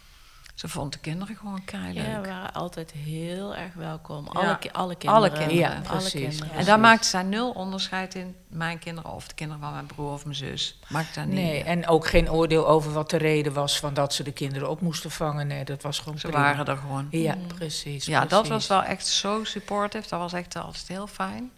[0.55, 2.07] Ze vond de kinderen gewoon keileuk.
[2.07, 4.24] Ja, we waren altijd heel erg welkom.
[4.24, 4.40] Ja.
[4.40, 5.32] Alle, ki- alle kinderen.
[5.32, 5.57] kinderen.
[5.57, 6.12] Ja, Alle precies.
[6.38, 6.50] kinderen.
[6.59, 8.36] En daar maakte zij nul onderscheid in.
[8.48, 10.78] Mijn kinderen of de kinderen van mijn broer of mijn zus.
[10.88, 11.34] Maakte daar niet.
[11.34, 14.70] Nee, en ook geen oordeel over wat de reden was van dat ze de kinderen
[14.70, 15.46] op moesten vangen.
[15.46, 16.42] Nee, dat was gewoon Ze prima.
[16.42, 17.07] waren er gewoon.
[17.11, 18.07] Ja, precies.
[18.07, 20.09] Ja, dat was wel echt zo supportive.
[20.09, 21.50] Dat was echt altijd heel fijn.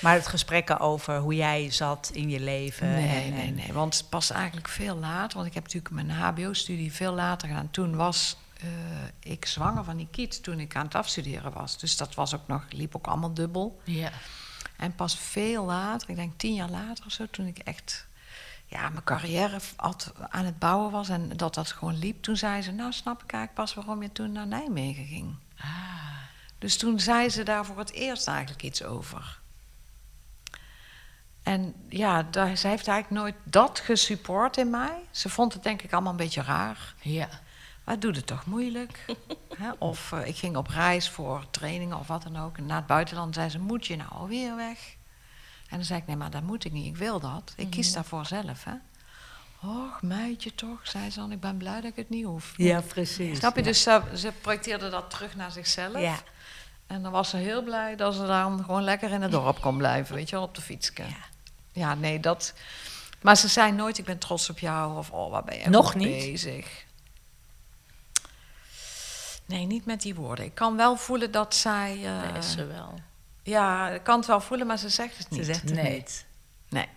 [0.00, 2.90] Maar het gesprekken over hoe jij zat in je leven.
[2.90, 3.72] Nee, en, nee, nee.
[3.72, 5.36] Want pas eigenlijk veel later.
[5.36, 7.70] Want ik heb natuurlijk mijn HBO-studie veel later gedaan.
[7.70, 11.78] Toen was eh, ik zwanger van die kiet toen ik aan het afstuderen was.
[11.78, 13.80] Dus dat was ook nog, liep ook allemaal dubbel.
[13.84, 14.10] Ja.
[14.76, 18.06] En pas veel later, ik denk tien jaar later of zo, toen ik echt
[18.66, 19.58] ja, mijn carrière
[20.28, 23.32] aan het bouwen was en dat dat gewoon liep, toen zei ze: Nou, snap ik
[23.32, 25.34] eigenlijk pas waarom je toen naar Nijmegen ging.
[25.58, 25.66] Ah.
[26.58, 29.40] Dus toen zei ze daar voor het eerst eigenlijk iets over.
[31.42, 34.98] En ja, daar, zij heeft eigenlijk nooit dat gesupport in mij.
[35.10, 36.94] Ze vond het denk ik allemaal een beetje raar.
[37.00, 37.28] Ja.
[37.84, 39.04] Maar doe het toch moeilijk?
[39.58, 39.70] Hè?
[39.78, 42.56] Of eh, ik ging op reis voor trainingen of wat dan ook.
[42.56, 44.78] En naar het buitenland zei ze, moet je nou alweer weg?
[45.68, 46.86] En dan zei ik, nee, maar dat moet ik niet.
[46.86, 47.52] Ik wil dat.
[47.56, 48.74] Ik kies daarvoor zelf, hè.
[49.62, 51.32] Och, meidje toch, zei ze dan.
[51.32, 52.54] Ik ben blij dat ik het niet hoef.
[52.56, 53.38] Ja, precies.
[53.38, 53.60] Snap je?
[53.60, 53.66] Ja.
[53.66, 56.00] Dus ze, ze projecteerde dat terug naar zichzelf.
[56.00, 56.16] Ja.
[56.86, 59.76] En dan was ze heel blij dat ze dan gewoon lekker in het dorp kon
[59.76, 60.14] blijven.
[60.14, 60.90] Weet je wel, op de fiets.
[60.94, 61.04] Ja.
[61.72, 62.52] Ja, nee, dat...
[63.20, 64.96] Maar ze zei nooit, ik ben trots op jou.
[64.98, 66.08] Of, oh, waar ben je Nog niet?
[66.08, 66.84] bezig?
[69.46, 70.44] Nee, niet met die woorden.
[70.44, 72.00] Ik kan wel voelen dat zij...
[72.04, 72.94] eh, Dat is ze wel.
[73.42, 75.38] Ja, ik kan het wel voelen, maar ze zegt het niet.
[75.38, 75.92] Ze zegt het Nee.
[75.92, 76.24] niet.
[76.68, 76.88] Nee.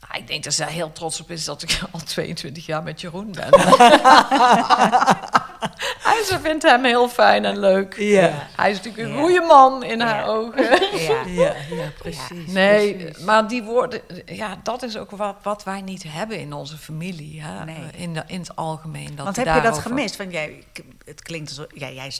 [0.00, 3.00] Nou, ik denk dat zij heel trots op is dat ik al 22 jaar met
[3.00, 3.50] Jeroen ben.
[6.18, 7.96] en ze vindt hem heel fijn en leuk.
[7.98, 8.48] Ja.
[8.56, 9.20] Hij is natuurlijk een Ja.
[9.20, 10.62] goede man in haar ogen.
[11.00, 11.22] Ja.
[11.44, 12.52] Ja, ja, precies.
[12.52, 13.24] Nee, precies.
[13.24, 17.42] maar die woorden, ja, dat is ook wat, wat wij niet hebben in onze familie.
[17.42, 17.64] Hè?
[17.64, 17.76] Nee.
[17.96, 19.14] In, de, in het algemeen.
[19.16, 20.16] Dat Want heb je dat gemist?
[20.16, 20.64] Want jij,
[21.04, 22.12] het klinkt alsof ja, jij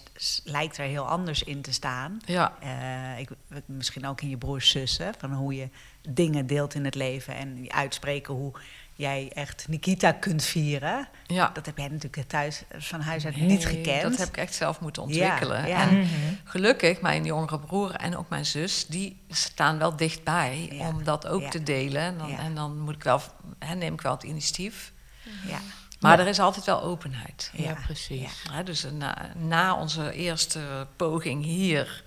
[0.44, 2.18] lijkt er heel anders in te staan.
[2.24, 3.28] Ja, Eh, ik,
[3.66, 5.68] misschien ook in je broers zussen, van hoe je
[6.08, 8.52] dingen deelt in het leven en uitspreken hoe
[8.96, 11.08] jij echt Nikita kunt vieren.
[11.26, 11.50] ja.
[11.52, 14.02] Dat heb jij natuurlijk thuis van huis uit Nee, niet gekend.
[14.02, 15.66] Dat heb ik echt zelf moeten ontwikkelen.
[15.68, 15.80] ja.
[15.80, 16.08] En Mhm.
[16.44, 20.88] gelukkig, mijn jongere broer en ook mijn zus, die staan wel dichtbij Ja.
[20.88, 21.48] om dat ook Ja.
[21.50, 22.02] te delen.
[22.02, 22.38] En dan, Ja.
[22.38, 23.20] en dan moet ik wel,
[23.58, 24.92] hè, neem ik wel het initiatief.
[25.46, 25.58] ja.
[26.00, 27.50] Maar er is altijd wel openheid.
[27.52, 28.42] Ja, Ja, precies.
[28.64, 32.04] Dus na, na onze eerste poging hier,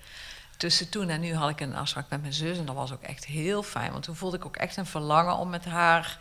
[0.58, 2.58] tussen toen en nu had ik een afspraak met mijn zus.
[2.58, 3.92] En dat was ook echt heel fijn.
[3.92, 6.20] Want toen voelde ik ook echt een verlangen om met haar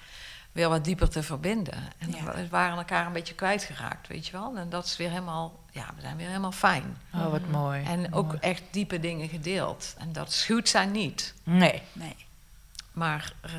[0.56, 1.74] weer wat dieper te verbinden.
[1.98, 2.34] En Ja.
[2.34, 4.56] we waren elkaar een beetje kwijtgeraakt, weet je wel.
[4.56, 6.96] En dat is weer helemaal, ja, we zijn weer helemaal fijn.
[7.14, 7.84] Oh, wat mooi.
[7.84, 9.94] En ook echt diepe dingen gedeeld.
[9.98, 11.34] En dat schuwt zij niet.
[11.42, 11.82] Nee.
[11.92, 12.16] Nee.
[12.92, 13.52] Maar eh,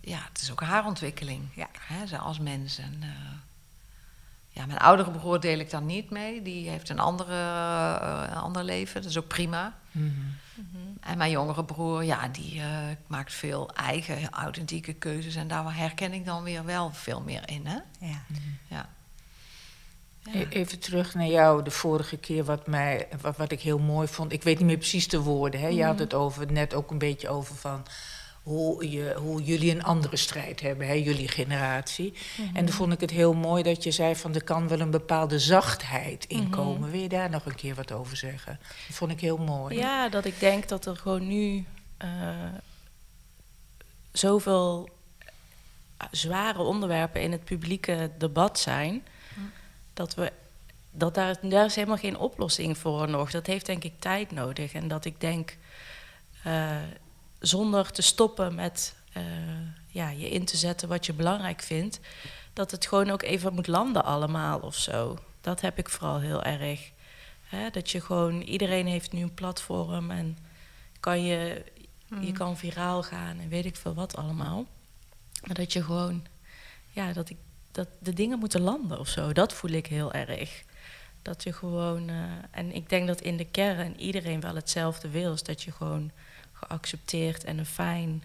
[0.00, 1.42] ja, het is ook haar ontwikkeling.
[1.54, 1.68] Ja.
[1.80, 2.78] Hè, zij als mens.
[2.78, 3.08] En, eh,
[4.48, 6.42] ja, mijn oudere broer deel ik daar niet mee.
[6.42, 7.34] Die heeft een, andere,
[8.00, 9.00] eh, een ander leven.
[9.02, 9.74] Dat is ook prima.
[10.00, 10.76] Mhm.
[11.00, 12.68] En mijn jongere broer, ja, die eh,
[13.06, 15.34] maakt veel eigen, authentieke keuzes.
[15.34, 17.66] En daar herken ik dan weer wel veel meer in.
[17.66, 17.78] Hè?
[18.06, 18.22] Ja.
[18.68, 18.88] Ja.
[20.32, 24.08] E- Even terug naar jou, de vorige keer, wat, mij, wat, wat ik heel mooi
[24.08, 24.32] vond.
[24.32, 25.60] Ik weet niet meer precies de woorden.
[25.60, 25.66] Hè?
[25.68, 27.86] Je had het over, net ook een beetje over van
[28.46, 30.92] hoe, je, hoe jullie een andere strijd hebben, hè?
[30.92, 32.14] jullie generatie.
[32.54, 34.90] En toen vond ik het heel mooi dat je zei van er kan wel een
[34.90, 36.90] bepaalde zachtheid in komen.
[36.90, 38.58] Wil je daar nog een keer wat over zeggen?
[38.86, 39.76] Dat vond ik heel mooi.
[39.76, 41.64] Ja, dat ik denk dat er gewoon nu
[41.96, 42.08] eh,
[44.12, 44.88] zoveel
[46.10, 49.06] zware onderwerpen in het publieke debat zijn.
[49.94, 50.32] Dat we.
[50.90, 53.30] Dat daar, daar is helemaal geen oplossing voor nog.
[53.30, 54.72] Dat heeft denk ik tijd nodig.
[54.72, 55.56] En dat ik denk,
[56.42, 56.76] eh,
[57.38, 59.22] zonder te stoppen met eh,
[59.88, 62.00] ja, je in te zetten wat je belangrijk vindt,
[62.52, 65.18] dat het gewoon ook even moet landen allemaal of zo.
[65.40, 66.90] Dat heb ik vooral heel erg.
[67.72, 70.38] Dat je gewoon, iedereen heeft nu een platform en
[71.00, 71.64] kan je,
[72.20, 74.66] je kan viraal gaan en weet ik veel wat allemaal.
[75.44, 76.26] Maar dat je gewoon,
[76.92, 77.36] ja, dat, ik,
[77.72, 79.32] dat de dingen moeten landen of zo.
[79.32, 80.64] Dat voel ik heel erg.
[81.22, 85.32] Dat je gewoon, eh, en ik denk dat in de kern iedereen wel hetzelfde wil,
[85.32, 86.10] is dat je gewoon
[86.68, 88.22] geaccepteerd en een fijn,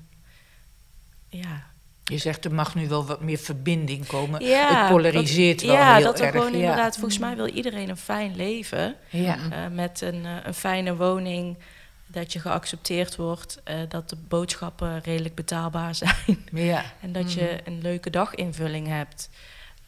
[1.29, 1.63] ja,
[2.03, 4.45] Je zegt er mag nu wel wat meer verbinding komen.
[4.45, 6.35] Ja, het polariseert dat, wel ja, heel dat er erg.
[6.35, 6.57] gewoon ja.
[6.57, 8.95] inderdaad, volgens mij wil iedereen een fijn leven.
[9.09, 9.37] Ja.
[9.51, 11.57] eh, met een, eh, een fijne woning,
[12.07, 16.45] dat je geaccepteerd wordt, eh, dat de boodschappen redelijk betaalbaar zijn.
[16.51, 16.83] ja.
[17.01, 19.29] En dat je een leuke daginvulling hebt.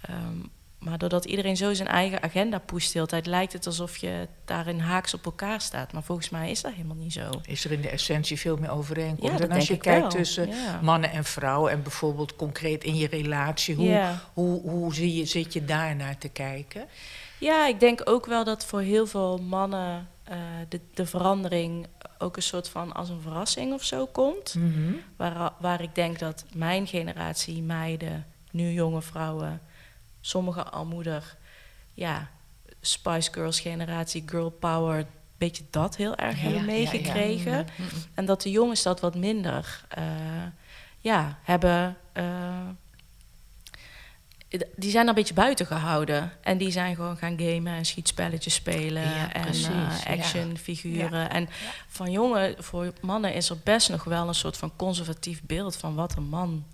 [0.02, 0.38] Ehm,
[0.84, 4.28] maar doordat iedereen zo zijn eigen agenda pusht de hele tijd, lijkt het alsof je
[4.46, 5.94] daarin haaks op elkaar staat.
[5.94, 7.30] Maar volgens mij is dat helemaal niet zo.
[7.46, 9.32] Is er in de essentie veel meer overeenkomst.
[9.34, 10.10] Ja, dat en als je kijkt wel.
[10.10, 10.80] tussen Ja.
[10.82, 14.20] mannen en vrouwen en bijvoorbeeld concreet in je relatie, hoe, Ja.
[14.34, 16.86] hoe, hoe zie je, zit je daar naar te kijken?
[17.38, 20.38] Ja, ik denk ook wel dat voor heel veel mannen eh,
[20.70, 24.56] de, de verandering ook een soort van als een verrassing of zo komt.
[24.56, 24.94] Mhm.
[25.16, 29.62] Waar, waar ik denk dat mijn generatie meiden, nu jonge vrouwen,
[30.26, 31.36] sommige al moeder,
[31.94, 32.30] ja,
[32.82, 35.06] Spice Girls generatie, girl power,
[35.38, 36.72] beetje dat heel erg Ja, hebben ja, ja.
[36.72, 37.68] meegekregen.
[38.14, 40.04] En dat de jongens dat wat minder, eh,
[41.00, 41.98] ja, hebben.
[42.12, 42.68] eh,
[44.76, 46.32] die zijn er een beetje buiten gehouden.
[46.42, 49.04] En die zijn gewoon gaan gamen en schietspelletjes spelen.
[49.04, 50.00] Ja, en ja.
[50.08, 51.30] actionfiguren.
[51.30, 51.50] En
[51.88, 55.96] van jongen, voor mannen is er best nog wel een soort van conservatief beeld van
[55.96, 56.66] wat een man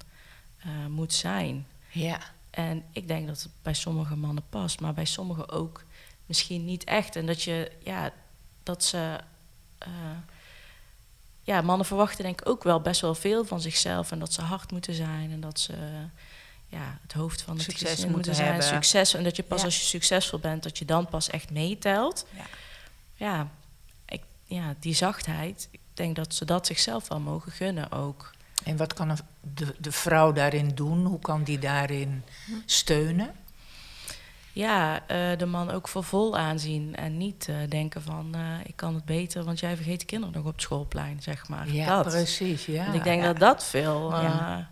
[0.88, 1.68] moet zijn.
[1.90, 2.20] Ja.
[2.60, 5.84] En ik denk dat het bij sommige mannen past, maar bij sommigen ook
[6.26, 7.16] misschien niet echt.
[7.16, 8.12] En dat je, ja,
[8.64, 9.20] dat ze.
[9.78, 9.90] eh,
[11.44, 14.12] ja, mannen verwachten denk ik ook wel best wel veel van zichzelf.
[14.12, 15.74] En dat ze hard moeten zijn en dat ze
[16.68, 18.48] ja, het hoofd van het Succes moeten zijn.
[18.48, 18.66] hebben.
[18.68, 19.66] Succes, en dat je pas Ja.
[19.66, 22.26] als je succesvol bent, dat je dan pas echt meetelt.
[22.36, 22.46] Ja.
[23.16, 23.48] Ja,
[24.06, 28.32] ik, ja, die zachtheid, ik denk dat ze dat zichzelf wel mogen gunnen ook.
[28.64, 29.18] En wat kan
[29.54, 31.06] de, de vrouw daarin doen?
[31.06, 32.24] Hoe kan die daarin
[32.66, 33.32] steunen?
[34.54, 38.76] Ja, eh, de man ook voor vol aanzien en niet eh, denken van eh, ik
[38.76, 41.72] kan het beter, want jij vergeet de kinderen nog op het schoolplein, zeg maar.
[41.72, 42.14] Ja, dat.
[42.14, 42.66] precies.
[42.66, 42.84] Ja.
[42.84, 43.28] Want ik denk Ja.
[43.28, 44.12] dat dat veel.
[44.22, 44.70] Ja.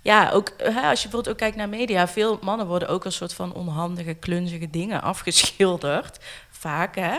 [0.00, 0.30] ja.
[0.30, 3.34] ook hè, als je bijvoorbeeld ook kijkt naar media, veel mannen worden ook als soort
[3.34, 6.18] van onhandige, klunzige dingen afgeschilderd,
[6.50, 7.18] vaak hè.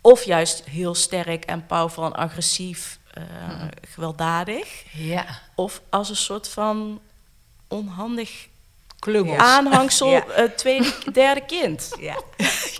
[0.00, 3.22] Of juist heel sterk en powerful en agressief, eh,
[3.88, 4.84] gewelddadig.
[4.92, 5.24] Ja.
[5.54, 7.00] Of als een soort van
[7.68, 8.46] onhandig
[8.98, 9.38] Klungels.
[9.42, 10.24] aanhangsel, Ja.
[10.26, 11.90] eh, tweede, derde kind.
[12.00, 12.16] Ja.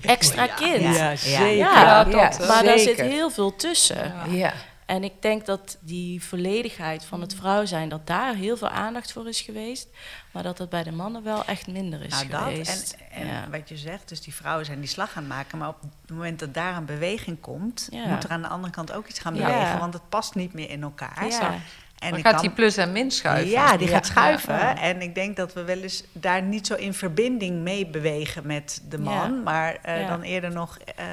[0.03, 0.97] Extra kind.
[0.97, 1.47] Ja, zeker.
[1.51, 4.13] Ja, Ja, dat, maar daar zit heel veel tussen.
[4.29, 4.53] Ja.
[4.87, 9.13] En ik denk dat die volledigheid van het vrouw zijn, dat daar heel veel aandacht
[9.13, 9.89] voor is geweest.
[10.33, 12.97] Maar dat dat bij de mannen wel echt minder is Nou, dat geweest.
[13.11, 13.49] en, en ja.
[13.51, 15.59] wat je zegt, dus die vrouwen zijn die slag aan het maken.
[15.59, 18.07] Maar op het moment dat daar een beweging komt, Ja.
[18.07, 19.47] moet er aan de andere kant ook iets gaan Ja.
[19.47, 19.79] bewegen.
[19.79, 21.27] Want het past niet meer in elkaar.
[21.29, 21.55] Ja.
[21.99, 23.51] En Dan gaat kan- die plus en min schuiven.
[23.51, 23.95] Ja, die Ja.
[23.95, 24.55] gaat schuiven.
[24.55, 24.81] Ja.
[24.81, 28.83] En ik denk dat we wel eens daar niet zo in verbinding mee bewegen met
[28.89, 29.15] de man.
[29.35, 29.41] Ja.
[29.43, 30.09] Maar eh, Ja.
[30.09, 31.07] dan eerder nog, eh,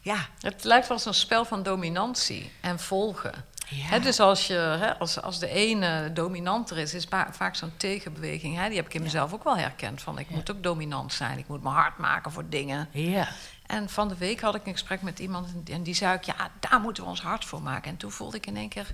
[0.00, 3.44] ja, Het lijkt wel zo'n spel van dominantie en volgen.
[3.68, 3.98] Ja.
[3.98, 8.56] Dus als, je, als, als de ene dominanter is, is va- vaak zo'n tegenbeweging.
[8.56, 10.02] Hè, die heb ik in mezelf ook wel herkend.
[10.02, 12.88] Van ik moet ook dominant zijn, ik moet me hard maken voor dingen.
[12.92, 13.28] Ja.
[13.66, 16.22] En van de week had ik een gesprek met iemand en- die zei ook...
[16.24, 17.90] ja, daar moeten we ons hard voor maken.
[17.90, 18.86] En toen voelde ik in één keer...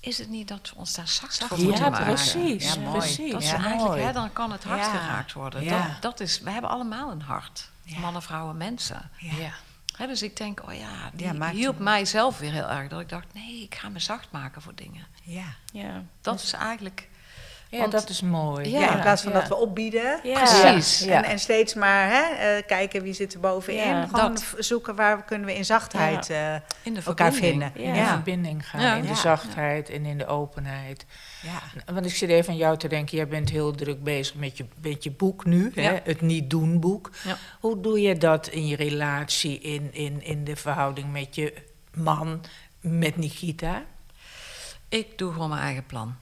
[0.00, 2.06] is het niet dat we ons daar zacht voor Ja, moeten maken?
[2.06, 2.74] precies.
[2.74, 2.98] Ja, mooi.
[2.98, 3.32] precies.
[3.32, 3.64] Dat Ja.
[3.64, 4.90] eigenlijk, dan kan het hart Ja.
[4.98, 5.62] geraakt worden.
[5.64, 5.86] Ja.
[5.86, 7.68] Dat, dat is, we hebben allemaal een hart.
[7.82, 7.98] Ja.
[7.98, 9.10] Mannen, vrouwen, mensen.
[9.18, 9.52] Ja.
[9.96, 12.68] Hè, dus ik denk, oh ja, die Ja, maakt hielp hem- mij zelf weer heel
[12.70, 12.88] erg.
[12.88, 15.06] Dat ik dacht, nee, ik ga me zacht maken voor dingen.
[15.22, 15.54] ja.
[15.72, 16.02] Ja.
[16.20, 17.08] Dat is eigenlijk...
[17.68, 18.70] Ja, Want- dat is mooi.
[18.70, 19.38] Ja, Ja, in plaats van ja.
[19.38, 20.20] dat we opbieden.
[20.22, 20.38] Ja.
[20.42, 20.98] Precies.
[21.04, 21.16] Ja.
[21.16, 22.22] En, en steeds maar hè,
[22.56, 23.86] eh, kijken wie zit er bovenin.
[23.86, 24.54] Ja, Gewoon dat.
[24.58, 27.72] zoeken waar kunnen we in zachtheid eh, In de elkaar vinden.
[27.74, 27.82] Ja.
[27.82, 28.06] In Ja.
[28.06, 28.94] verbinding gaan, Ja.
[28.94, 29.14] in de Ja.
[29.14, 31.06] zachtheid en in de openheid.
[31.42, 31.92] Ja.
[31.92, 34.66] Want ik zit even aan jou te denken, jij bent heel druk bezig met je,
[34.80, 35.98] met je boek nu, hè?
[36.04, 37.10] Het niet doen boek.
[37.24, 37.36] Ja.
[37.60, 41.54] Hoe doe je dat in je relatie, in, in, in de verhouding met je
[41.94, 42.40] man,
[42.80, 43.82] met Nikita?
[44.88, 46.16] Ik doe gewoon mijn eigen plan.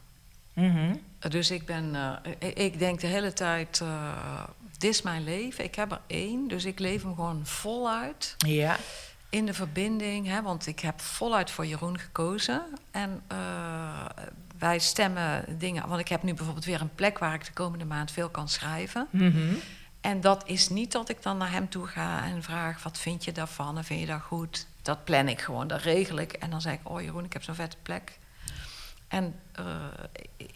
[0.52, 0.94] Mhm.
[1.28, 1.94] Dus ik ben,
[2.40, 4.42] eh, ik- denk de hele tijd, eh,
[4.78, 5.64] dit is mijn leven.
[5.64, 8.34] Ik heb er één, dus ik leef hem gewoon voluit.
[8.38, 8.76] Ja,
[9.28, 12.62] In de verbinding, hè, want ik heb voluit voor Jeroen gekozen.
[12.90, 14.04] En eh,
[14.58, 17.84] wij stemmen dingen, want ik heb nu bijvoorbeeld weer een plek waar ik de komende
[17.84, 19.06] maand veel kan schrijven.
[19.10, 19.54] Mhm.
[20.00, 23.24] En dat is niet dat ik dan naar hem toe ga en vraag: wat vind
[23.24, 24.66] je daarvan en vind je dat goed?
[24.82, 26.32] Dat plan ik gewoon, dat regel ik.
[26.32, 28.18] En dan zeg ik: Oh Jeroen, ik heb zo'n vette plek.
[29.08, 29.64] En eh,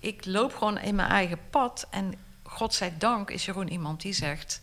[0.00, 1.86] ik loop gewoon in mijn eigen pad.
[1.90, 4.62] En godzijdank is Jeroen iemand die zegt: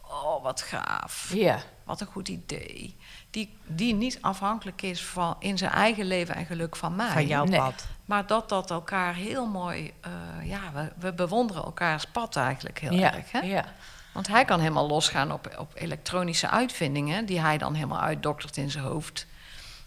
[0.00, 1.32] Oh, wat gaaf.
[1.34, 1.58] ja.
[1.84, 2.96] Wat een goed idee.
[3.30, 7.10] Die, die niet afhankelijk is van in zijn eigen leven en geluk van mij.
[7.10, 7.58] Van jouw Nee.
[7.58, 7.86] pad.
[8.04, 9.92] Maar dat dat elkaar heel mooi.
[10.00, 13.14] eh, ja, we, we bewonderen elkaars pad eigenlijk heel ja.
[13.14, 13.32] erg.
[13.32, 13.38] Hè?
[13.38, 13.64] ja.
[14.12, 18.70] Want hij kan helemaal losgaan op, op elektronische uitvindingen, die hij dan helemaal uitdoktert in
[18.70, 19.26] zijn hoofd.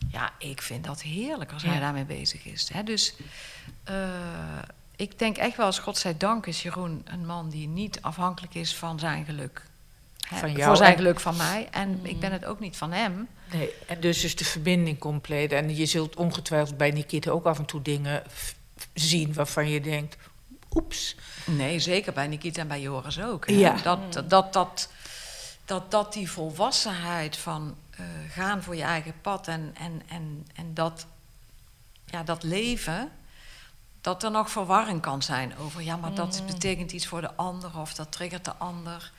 [0.08, 1.80] Ja, ik vind dat heerlijk als hij Ja.
[1.80, 2.70] daarmee bezig is.
[2.74, 2.84] Hè?
[2.84, 3.14] Dus
[3.84, 3.96] eh,
[4.96, 9.00] ik denk echt wel eens, godzijdank is Jeroen een man die niet afhankelijk is van
[9.00, 9.62] zijn geluk.
[10.28, 11.68] Hè, Van jou voor zijn geluk van mij.
[11.72, 13.28] En ik ben het ook niet van hem.
[13.54, 15.52] Nee, en dus is de verbinding compleet.
[15.52, 18.24] En je zult ongetwijfeld bij Nikita ook af en toe dingen
[18.94, 20.18] zien waarvan je denkt,
[20.74, 21.16] oeps.
[21.46, 23.48] Nee, zeker bij Nikita en bij Joris ook.
[23.48, 23.54] Hè.
[23.54, 23.76] Ja.
[23.84, 24.90] Dat, dat, dat, dat,
[25.66, 27.76] dat, dat die volwassenheid van
[28.30, 31.06] gaan voor je eigen pad en, en, en, en dat,
[32.06, 33.12] ja, dat leven,
[34.02, 37.72] dat er nog verwarring kan zijn over, ja, maar dat betekent iets voor de ander
[37.80, 39.12] of dat triggert de ander.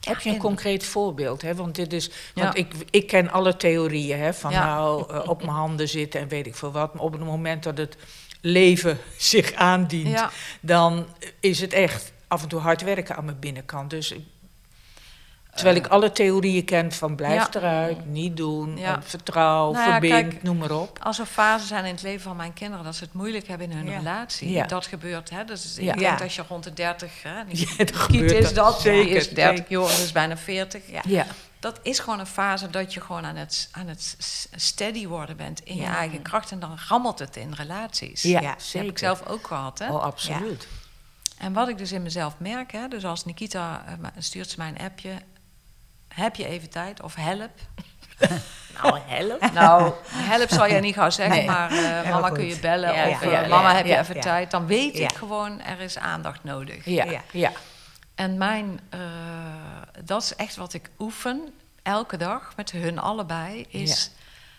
[0.00, 1.42] Ja, Heb je een en- concreet voorbeeld?
[1.42, 1.54] Hè?
[1.54, 2.42] Want, dit is, Ja.
[2.42, 4.34] want ik, ik ken alle theorieën hè?
[4.34, 4.64] van Ja.
[4.66, 6.94] nou eh, op mijn handen zitten en weet ik veel wat.
[6.94, 7.96] Maar op het moment dat het
[8.40, 10.24] leven zich aandient,
[10.60, 11.06] dan
[11.40, 13.90] is het echt af en toe hard werken aan mijn binnenkant.
[13.90, 14.14] Dus
[15.58, 17.60] terwijl ik alle theorieën ken van blijf Ja.
[17.60, 19.02] eruit, niet doen, Ja.
[19.02, 20.98] vertrouw, Nou ja, verbind, kijk, noem maar op.
[21.02, 23.70] Als er fasen zijn in het leven van mijn kinderen dat ze het moeilijk hebben
[23.70, 23.96] in hun Ja.
[23.98, 24.66] relatie, Ja.
[24.66, 25.30] dat gebeurt.
[25.30, 25.44] Hè?
[25.44, 25.92] Dus ik Ja.
[25.94, 27.42] denk dat je rond de 30, hè,
[27.94, 29.70] gebeurt is dat, Zeker, is 30, zeker.
[29.72, 30.82] Joris is bijna 40.
[30.90, 31.00] Ja.
[31.06, 31.26] Ja,
[31.60, 34.16] Dat is gewoon een fase dat je gewoon aan het, aan het
[34.56, 36.50] steady worden bent in je eigen kracht.
[36.50, 38.22] En dan rammelt het in relaties.
[38.22, 39.78] ja, Ja, Dat heb ik zelf ook gehad.
[39.78, 39.88] Hè?
[39.92, 40.68] Oh, absoluut.
[41.38, 44.68] En wat ik dus in mezelf merk, hè, dus als Nikita eh, stuurt ze mij
[44.68, 45.10] een appje,
[46.18, 47.50] heb je even tijd of help?
[48.82, 49.50] Nou, help.
[49.60, 49.92] Nou,
[50.32, 51.46] help zal je niet gauw zeggen, Nee.
[51.46, 54.20] maar eh, mama kun je bellen Ja, of ja, eh, ja, mama heb je even
[54.20, 54.50] tijd.
[54.50, 56.84] Dan weet ik gewoon, er is aandacht nodig.
[56.84, 57.20] Ja, Ja.
[57.32, 57.52] ja.
[58.14, 59.00] En mijn, eh,
[60.04, 64.10] dat is echt wat ik oefen elke dag met hun allebei, is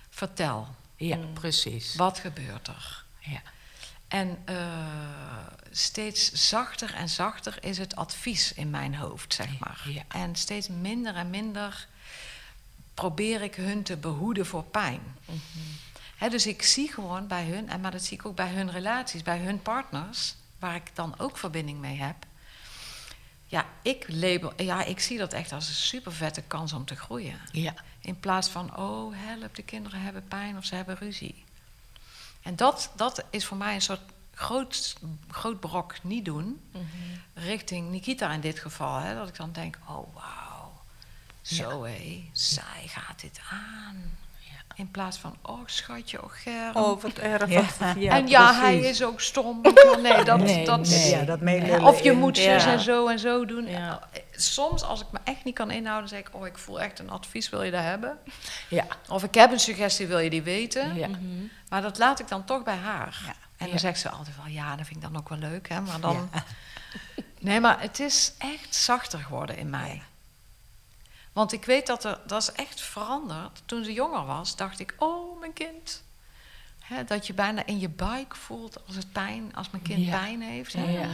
[0.10, 1.96] vertel, ja, precies.
[1.96, 3.04] wat gebeurt er?
[3.20, 3.40] Ja.
[4.10, 4.58] En eh,
[5.72, 9.82] steeds zachter en zachter is het advies in mijn hoofd, zeg maar.
[9.86, 10.04] Ja.
[10.08, 11.88] En steeds minder en minder
[12.94, 15.02] probeer ik hun te behoeden voor pijn.
[16.16, 18.72] Hè, dus ik zie gewoon bij hun, en maar dat zie ik ook bij hun
[18.72, 22.16] relaties, bij hun partners, waar ik dan ook verbinding mee heb.
[23.46, 26.96] Ja, ik, label, ja, ik zie dat echt als een super vette kans om te
[26.96, 27.40] groeien.
[27.52, 27.74] Ja.
[28.02, 31.44] In plaats van, oh help, de kinderen hebben pijn of ze hebben ruzie.
[32.42, 34.02] En dat, dat is voor mij een soort
[34.34, 34.96] groot,
[35.28, 36.62] groot brok niet doen.
[37.34, 38.98] Richting Nikita in dit geval.
[38.98, 40.82] Hè, dat ik dan denk, oh wauw,
[41.42, 44.18] zo hé, zij gaat dit aan.
[44.80, 46.76] In plaats van, oh schatje, oh Ger.
[46.76, 47.50] Oh, wat erg.
[47.50, 48.12] Ja.
[48.18, 49.62] en ja, hij is ook stom.
[49.62, 49.74] Nee,
[50.24, 50.86] dat, Nee, dat,
[51.42, 51.66] nee.
[51.66, 52.72] Ja, dat of je in- moet zus Ja.
[52.72, 53.68] en zo en zo doen.
[53.68, 54.00] Ja.
[54.32, 56.30] Soms, als ik me echt niet kan inhouden, zeg ik...
[56.32, 58.18] oh, ik voel echt een advies, wil je dat hebben?
[58.70, 60.96] Ja, Of ik heb een suggestie, wil je die weten?
[60.96, 61.08] ja.
[61.70, 63.22] Maar dat laat ik dan toch bij haar.
[63.26, 63.30] Ja.
[63.32, 63.78] En dan Ja.
[63.78, 65.82] zegt ze altijd wel, ja, dat vind ik dan ook wel leuk, hè.
[65.82, 66.30] Maar dan...
[67.42, 70.02] Nee, maar het is echt zachter geworden in mij.
[71.40, 73.62] Want ik weet dat er, dat is echt veranderd.
[73.66, 76.04] Toen ze jonger was, dacht ik, oh, mijn kind.
[76.80, 80.20] Hè, dat je bijna in je buik voelt als het pijn, als mijn kind Ja.
[80.20, 80.72] pijn heeft.
[80.72, 81.08] Ja.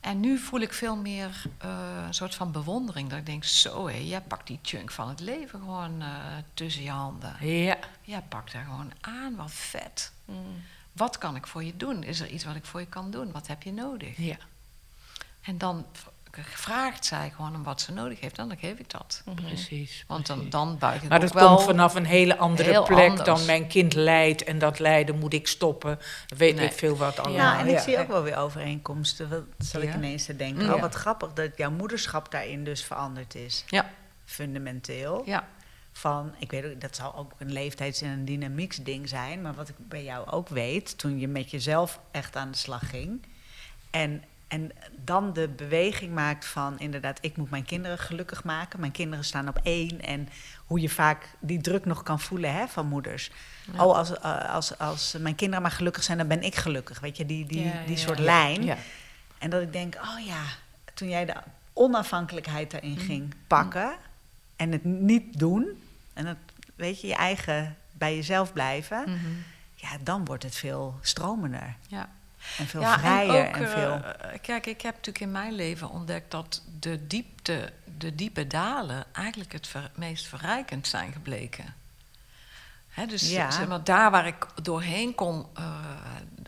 [0.00, 3.08] En nu voel ik veel meer eh, een soort van bewondering.
[3.08, 6.08] Dat ik denk, zo hé, jij pakt die chunk van het leven gewoon eh,
[6.54, 7.36] tussen je handen.
[7.40, 10.12] Ja, Jij pakt daar gewoon aan, wat vet.
[10.92, 12.02] Wat kan ik voor je doen?
[12.02, 13.32] Is er iets wat ik voor je kan doen?
[13.32, 14.16] Wat heb je nodig?
[14.16, 14.36] ja.
[15.42, 15.86] En dan
[16.42, 19.22] vraagt zij gewoon om wat ze nodig heeft, dan geef ik dat.
[19.34, 20.04] precies.
[20.06, 21.48] Want dan, dan buig ik Maar dat wel...
[21.54, 23.24] komt vanaf een hele andere heel plek anders.
[23.26, 25.98] dan mijn kind lijdt en dat lijden moet ik stoppen.
[26.36, 26.66] Weet Nee.
[26.66, 27.46] ik veel wat allemaal.
[27.46, 27.80] Nou, en ik Ja.
[27.82, 29.28] zie ook wel weer overeenkomsten.
[29.28, 29.94] Wat zal ik Ja.
[29.94, 30.64] ineens te denken?
[30.64, 30.74] Ja.
[30.74, 33.64] Oh, wat grappig dat jouw moederschap daarin dus veranderd is.
[33.66, 33.90] Ja,
[34.24, 35.22] Fundamenteel.
[35.26, 35.48] ja.
[35.92, 39.42] Van, ik weet ook, dat zal ook een leeftijds- en een dynamieks-ding zijn.
[39.42, 42.90] Maar wat ik bij jou ook weet, toen je met jezelf echt aan de slag
[42.90, 43.22] ging.
[43.90, 44.72] En, en
[45.04, 48.80] dan de beweging maakt van, inderdaad, ik moet mijn kinderen gelukkig maken.
[48.80, 50.00] Mijn kinderen staan op één.
[50.00, 50.28] En
[50.66, 53.30] hoe je vaak die druk nog kan voelen hè, van moeders.
[53.72, 53.84] Ja.
[53.84, 57.00] Oh, als, eh, als, als mijn kinderen maar gelukkig zijn, dan ben ik gelukkig.
[57.00, 58.24] Weet je, die, die, Ja, die ja, soort ja.
[58.24, 58.64] lijn.
[58.64, 58.76] Ja.
[59.38, 60.42] En dat ik denk, oh ja,
[60.94, 61.34] toen jij de
[61.72, 62.98] onafhankelijkheid daarin Mm.
[62.98, 63.96] ging pakken
[64.56, 65.82] en het niet doen
[66.12, 66.38] en het,
[66.74, 69.18] weet je, je eigen bij jezelf blijven, Mhm.
[69.74, 72.08] ja, dan wordt het veel stromender ja.
[72.58, 73.92] En veel ja, vrijer en en, ook, veel.
[74.04, 79.04] eh, kijk, ik heb natuurlijk in mijn leven ontdekt dat de diepte, de diepe dalen
[79.12, 81.74] eigenlijk het ver- meest verrijkend zijn gebleken.
[82.88, 83.50] Hè, dus Ja.
[83.50, 85.64] zeg maar, daar waar ik doorheen kon, eh,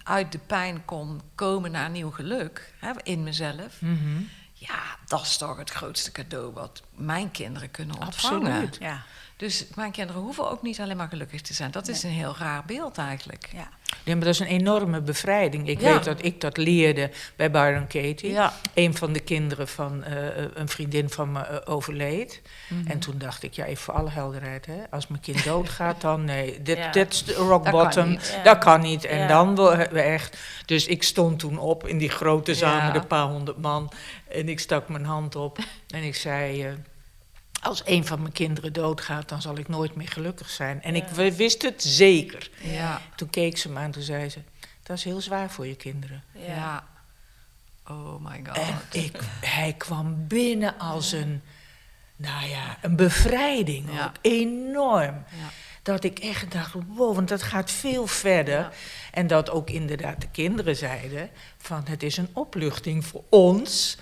[0.03, 3.80] uit de pijn kon komen naar nieuw geluk hè, in mezelf.
[3.80, 4.20] Mhm.
[4.53, 8.53] Ja, dat is toch het grootste cadeau wat mijn kinderen kunnen ontvangen.
[8.53, 8.76] Absoluut.
[8.80, 9.03] ja,
[9.37, 11.70] Dus mijn kinderen hoeven ook niet alleen maar gelukkig te zijn.
[11.70, 13.49] Dat is een heel raar beeld eigenlijk.
[13.53, 13.68] ja.
[14.05, 15.68] Ja, maar dat is een enorme bevrijding.
[15.68, 15.93] Ik Ja.
[15.93, 18.30] weet dat ik dat leerde bij Byron Katie.
[18.30, 18.53] Ja.
[18.74, 22.43] Een van de kinderen van eh, eh, een vriendin van me eh, overleed.
[22.68, 22.87] Mhm.
[22.91, 26.24] En toen dacht ik, ja, even voor alle helderheid, hè, als mijn kind doodgaat, dan
[26.24, 26.91] nee, dit Ja.
[26.91, 28.32] dit is de rock Dat kan bottom, niet.
[28.37, 28.43] Ja.
[28.43, 29.05] dat kan niet.
[29.05, 29.26] En Ja.
[29.26, 30.37] dan worden we echt.
[30.66, 32.87] Dus ik stond toen op in die grote zaal Ja.
[32.87, 33.93] met een paar honderd man.
[34.28, 35.59] En ik stak mijn hand op
[35.89, 36.74] en ik zei.
[37.66, 40.82] Als een van mijn kinderen doodgaat, dan zal ik nooit meer gelukkig zijn.
[40.82, 42.50] En ik wist het zeker.
[42.60, 43.00] Ja.
[43.16, 44.38] Toen keek ze me aan en toen zei ze:
[44.82, 46.22] Dat is heel zwaar voor je kinderen.
[46.32, 46.54] Ja.
[46.54, 46.86] Ja.
[47.88, 48.56] Oh my god.
[48.56, 51.42] En ik, hij kwam binnen als een,
[52.16, 54.04] nou ja, een bevrijding Ja.
[54.04, 54.14] ook.
[54.20, 55.14] Enorm.
[55.30, 55.48] Ja.
[55.82, 58.58] Dat ik echt dacht, wow, want dat gaat veel verder.
[58.58, 58.70] Ja.
[59.12, 63.98] En dat ook inderdaad de kinderen zeiden van het is een opluchting voor ons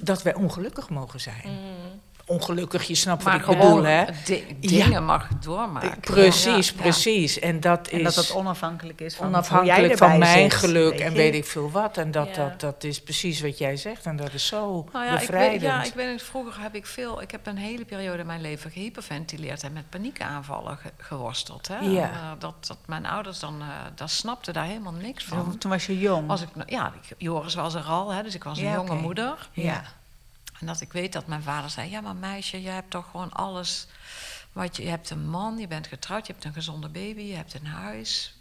[0.00, 1.42] dat wij ongelukkig mogen zijn.
[1.44, 2.00] Mm.
[2.26, 4.04] Ongelukkig, je snapt Maar wat ik bedoel, hè?
[4.24, 4.84] di- Ja.
[4.84, 6.00] dingen mag doormaken.
[6.00, 6.80] Precies, Ja, ja.
[6.82, 7.38] precies.
[7.38, 11.00] En dat is En dat het onafhankelijk is van onafhankelijk van mijn zit, geluk weet
[11.00, 11.96] en weet ik veel wat.
[11.96, 12.34] En dat, Ja.
[12.48, 15.26] dat, dat is precies wat jij zegt en dat is zo Nou ja, ik weet,
[15.26, 15.62] bevrijdend.
[15.62, 17.22] ja, ik weet het, vroeger heb ik veel...
[17.22, 19.62] Ik heb een hele periode in mijn leven gehyperventileerd...
[19.62, 21.68] en met paniekaanvallen ge- geworsteld.
[21.68, 21.76] Hè?
[21.76, 23.60] En, eh, dat, dat mijn ouders dan...
[23.60, 25.58] eh dat snapten daar helemaal niks van.
[25.58, 26.26] Toen was je jong.
[26.26, 28.94] Was ik, ja, ik- Joris was er al, hè, dus ik was een Ja, jonge
[28.94, 29.48] moeder.
[29.52, 29.82] ja.
[30.62, 33.32] En dat ik weet dat mijn vader zei: Ja, maar meisje, jij hebt toch gewoon
[33.32, 33.86] alles.
[34.52, 37.34] Wat je, je hebt een man, je bent getrouwd, je hebt een gezonde baby, je
[37.34, 38.34] hebt een huis.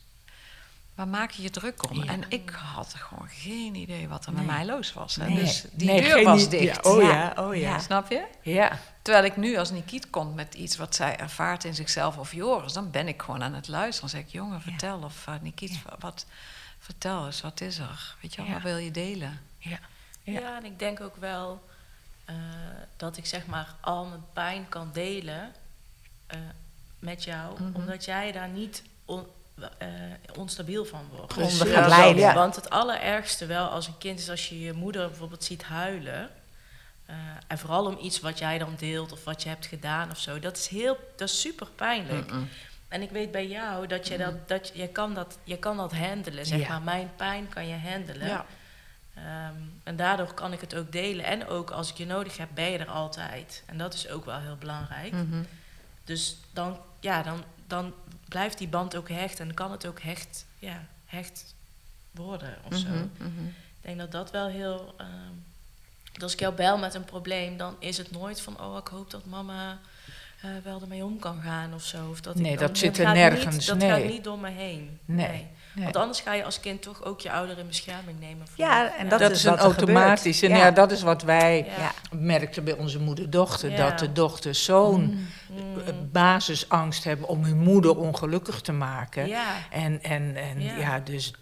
[0.96, 2.04] Waar maak je je druk om?
[2.04, 2.12] Ja.
[2.12, 5.16] En ik had gewoon geen idee wat er met mij los was.
[5.16, 5.28] Hè?
[5.28, 5.40] Nee.
[5.40, 6.60] Dus die Nee, deur was idee.
[6.60, 6.86] dicht.
[6.86, 7.80] Ja, oh ja, oh ja.
[7.80, 8.26] Snap je?
[8.42, 12.34] Ja, Terwijl ik nu als Nikiet komt met iets wat zij ervaart in zichzelf of
[12.34, 14.10] Joris, dan ben ik gewoon aan het luisteren.
[14.12, 15.00] Dan zeg ik: Jongen, vertel.
[15.04, 16.26] Of uh, Nikiet, wat,
[16.80, 18.16] vertel eens, wat is er?
[18.22, 19.40] Weet je wat wil je delen?
[19.58, 19.80] ja.
[20.24, 20.40] Ja.
[20.40, 20.58] Ja.
[20.58, 21.70] en ik denk ook wel
[22.26, 22.36] eh,
[22.98, 25.52] dat ik zeg maar al mijn pijn kan delen
[26.28, 26.40] eh,
[27.00, 27.76] met jou, Mhm.
[27.76, 29.28] omdat jij daar niet on-
[29.78, 29.88] eh,
[30.38, 31.38] onstabiel van wordt.
[31.38, 32.22] Onder Ja, gaat leiden.
[32.22, 32.34] ja.
[32.34, 36.30] Want het allerergste wel als een kind is als je je moeder bijvoorbeeld ziet huilen.
[37.06, 37.16] eh,
[37.48, 40.40] en vooral om iets wat jij dan deelt of wat je hebt gedaan of zo.
[40.40, 42.32] Dat is, heel, dat is super pijnlijk.
[42.32, 42.50] Mm-mm.
[42.88, 45.78] En ik weet bij jou dat je dat, dat je, je kan dat, je kan
[45.78, 46.68] dat handelen, zeg Ja.
[46.68, 46.82] maar.
[46.82, 48.28] Mijn pijn kan je handelen.
[48.28, 48.46] Ja.
[49.26, 51.26] Ehm, en daardoor kan ik het ook delen.
[51.26, 53.64] En ook als ik je nodig heb, ben je er altijd.
[53.66, 55.12] En dat is ook wel heel belangrijk.
[55.12, 55.44] Mhm.
[56.04, 57.94] Dus dan, ja, dan, dan
[58.28, 59.40] blijft die band ook hecht.
[59.40, 61.56] En kan het ook hecht, ja, hecht
[62.12, 62.88] worden of zo.
[62.88, 63.46] Mhm, mhm.
[63.48, 64.94] Ik denk dat dat wel heel...
[64.98, 65.10] ehm,
[66.12, 68.62] dat als ik jou bel met een probleem, dan is het nooit van...
[68.62, 69.80] oh, ik hoop dat mama
[70.42, 72.10] eh, wel ermee om kan gaan of zo.
[72.10, 73.90] Of dat Nee, dat zit er gaat nergens, Niet, dat nee.
[73.90, 75.00] gaat niet door me heen.
[75.06, 75.48] Nee, nee.
[75.74, 75.84] Nee.
[75.84, 78.48] Want anders ga je als kind toch ook je ouder in bescherming nemen.
[78.48, 80.40] voor- Ja, en dat Dat, is is een wat er automatisch.
[80.40, 80.54] gebeurt.
[80.54, 80.66] En Ja.
[80.66, 80.72] ja.
[80.72, 81.68] dat is wat wij
[82.12, 83.70] merkten bij onze moeder-dochter.
[83.72, 83.90] Ja.
[83.90, 85.78] Dat de dochters zo'n Mm.
[85.88, 89.28] eh, basisangst hebben om hun moeder ongelukkig te maken.
[89.28, 89.46] Ja.
[89.70, 90.76] En, en, en Ja.
[90.78, 91.00] ja.
[91.00, 91.34] dus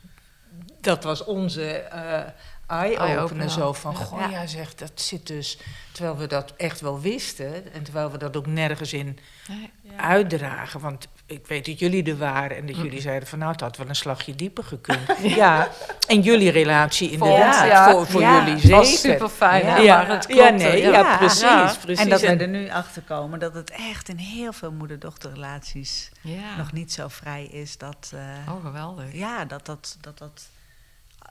[0.81, 2.21] dat was onze eh
[2.67, 3.49] eye-opener.
[3.49, 3.97] Zo van, Ja.
[4.03, 4.47] goh, ja.
[4.47, 5.57] zeg, dat zit dus...
[5.91, 7.73] Terwijl we dat echt wel wisten.
[7.73, 9.71] En terwijl we dat ook nergens in Nee.
[9.81, 9.97] Ja.
[9.97, 10.79] uitdragen.
[10.79, 13.77] Want ik weet dat jullie er waren en dat jullie zeiden van nou, het had
[13.77, 14.99] wel een slagje dieper gekund.
[15.41, 15.67] ja,
[16.07, 17.91] en jullie relatie inderdaad, ja.
[17.91, 18.43] voor, voor Ja.
[18.45, 18.77] jullie zeker.
[18.77, 19.65] was super fijn.
[19.65, 19.77] Ja.
[19.77, 21.17] Ja, maar het ja, nee, ja, ja.
[21.17, 22.03] precies, precies.
[22.03, 26.11] En dat we er nu achter komen dat het echt in heel veel moeder-dochterrelaties
[26.57, 29.13] nog niet zo vrij is dat, eh, Oh, geweldig.
[29.13, 30.47] ja, dat, dat, dat, dat,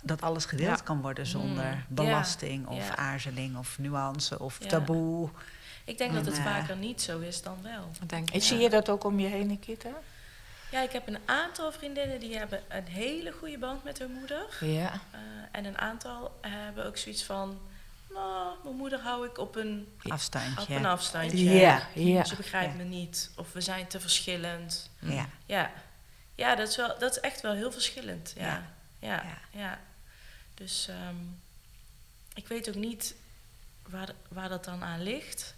[0.02, 1.84] dat alles gedeeld kan worden zonder Mm.
[1.88, 5.28] belasting of aarzeling of nuance of taboe.
[5.88, 7.90] Ik denk dat het vaker niet zo is dan wel.
[8.02, 9.88] Ik denk, En zie je dat ook om je heen, Nikita?
[10.70, 14.46] Ja, ik heb een aantal vriendinnen die hebben een hele goede band met hun moeder.
[14.60, 14.92] Ja.
[15.10, 15.18] Eh,
[15.52, 17.60] en een aantal hebben ook zoiets van...
[18.10, 20.74] Nou, mijn moeder hou ik op een, op Afstandje.
[20.74, 21.44] een afstandje.
[21.44, 22.24] Ja, ja.
[22.24, 22.76] Ze begrijpt Ja.
[22.78, 23.30] me niet.
[23.36, 24.90] Of we zijn te verschillend.
[24.98, 25.28] Ja.
[25.46, 25.70] Ja,
[26.34, 28.32] ja dat, is wel, dat is echt wel heel verschillend.
[28.36, 28.62] Ja, Ja.
[28.98, 29.60] ja, ja.
[29.60, 29.78] Ja.
[30.54, 31.16] Dus ehm,
[32.34, 33.14] ik weet ook niet
[33.88, 35.54] waar, waar dat dan aan ligt.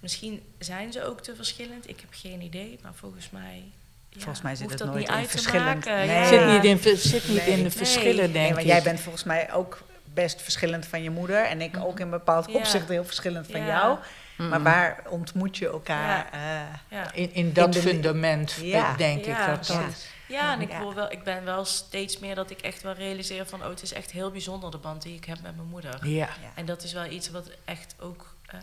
[0.00, 1.88] Misschien zijn ze ook te verschillend.
[1.88, 3.62] Ik heb geen idee, maar volgens mij...
[4.08, 5.84] ja, Volgens mij zit het dat nooit niet in uit te verschillend.
[5.84, 6.06] maken.
[6.06, 6.08] Nee.
[6.16, 6.26] Ja.
[6.26, 7.56] Zit niet in, zit niet Nee.
[7.56, 8.32] in de verschillen, Nee.
[8.46, 8.66] denk ik.
[8.66, 9.82] jij bent volgens mij ook
[10.14, 11.44] best verschillend van je moeder.
[11.44, 12.52] En ik ook in een bepaald Mhm.
[12.52, 12.58] Ja.
[12.58, 13.66] opzicht heel verschillend van Ja.
[13.66, 13.98] jou.
[14.36, 14.48] Mm.
[14.48, 16.28] Maar waar ontmoet je elkaar?
[16.32, 16.32] Ja.
[16.32, 17.12] eh, Ja.
[17.12, 18.96] in, in dat in de- fundament, Ja.
[18.96, 19.56] denk Ja, ik.
[19.56, 20.52] Dat, dat, ja.
[20.52, 20.78] En ik, Ja.
[20.78, 23.62] Wil wel, ik ben wel steeds meer dat ik echt wel realiseer van...
[23.62, 25.98] oh, het is echt heel bijzonder de band die ik heb met mijn moeder.
[26.06, 26.16] ja.
[26.16, 26.28] ja.
[26.54, 28.34] En dat is wel iets wat echt ook...
[28.46, 28.58] eh,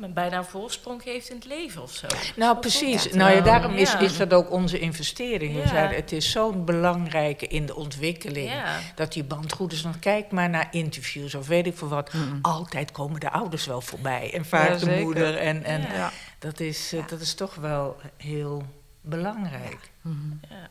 [0.00, 2.06] ja, me bijna een voorsprong geeft in het leven of zo.
[2.36, 3.12] Nou, Zo precies.
[3.12, 3.98] Nou ja, daarom is, Ja.
[3.98, 5.54] is dat ook onze investering.
[5.54, 5.66] We Ja.
[5.68, 8.50] zeiden, het is zo'n belangrijke in de ontwikkeling.
[8.50, 8.78] Ja.
[8.94, 9.82] Dat die band goed is.
[9.82, 12.12] Want kijk maar naar interviews of weet ik veel wat.
[12.12, 12.38] Mm.
[12.42, 14.32] Altijd komen de ouders wel voorbij.
[14.34, 15.38] En vaak Ja, de moeder.
[15.38, 16.12] En, en Ja.
[16.38, 17.06] dat, is, eh, Ja.
[17.06, 18.64] dat is toch wel heel
[19.00, 19.90] belangrijk.
[20.02, 20.16] Mhm.
[20.48, 20.68] Ja.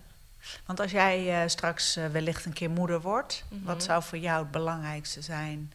[0.66, 3.64] Want als jij eh, straks eh, wellicht een keer moeder wordt, Mhm.
[3.64, 5.72] wat zou voor jou het belangrijkste zijn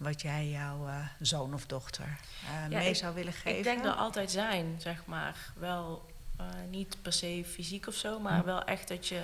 [0.00, 3.58] wat jij jouw eh, zoon of dochter eh, Ja, mee zou willen geven?
[3.58, 5.36] Ik denk er altijd zijn, zeg maar.
[5.56, 8.44] Wel eh, niet per se fysiek of zo, maar Hm.
[8.44, 9.22] wel echt dat je.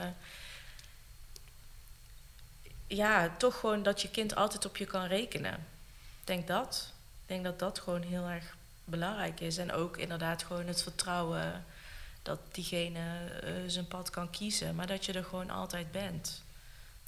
[2.86, 5.54] Ja, toch gewoon dat je kind altijd op je kan rekenen.
[6.20, 6.92] Ik denk dat.
[7.22, 9.56] Ik denk dat dat gewoon heel erg belangrijk is.
[9.56, 11.64] En ook inderdaad gewoon het vertrouwen
[12.22, 13.04] dat diegene
[13.66, 16.42] zijn pad kan kiezen, maar dat je er gewoon altijd bent.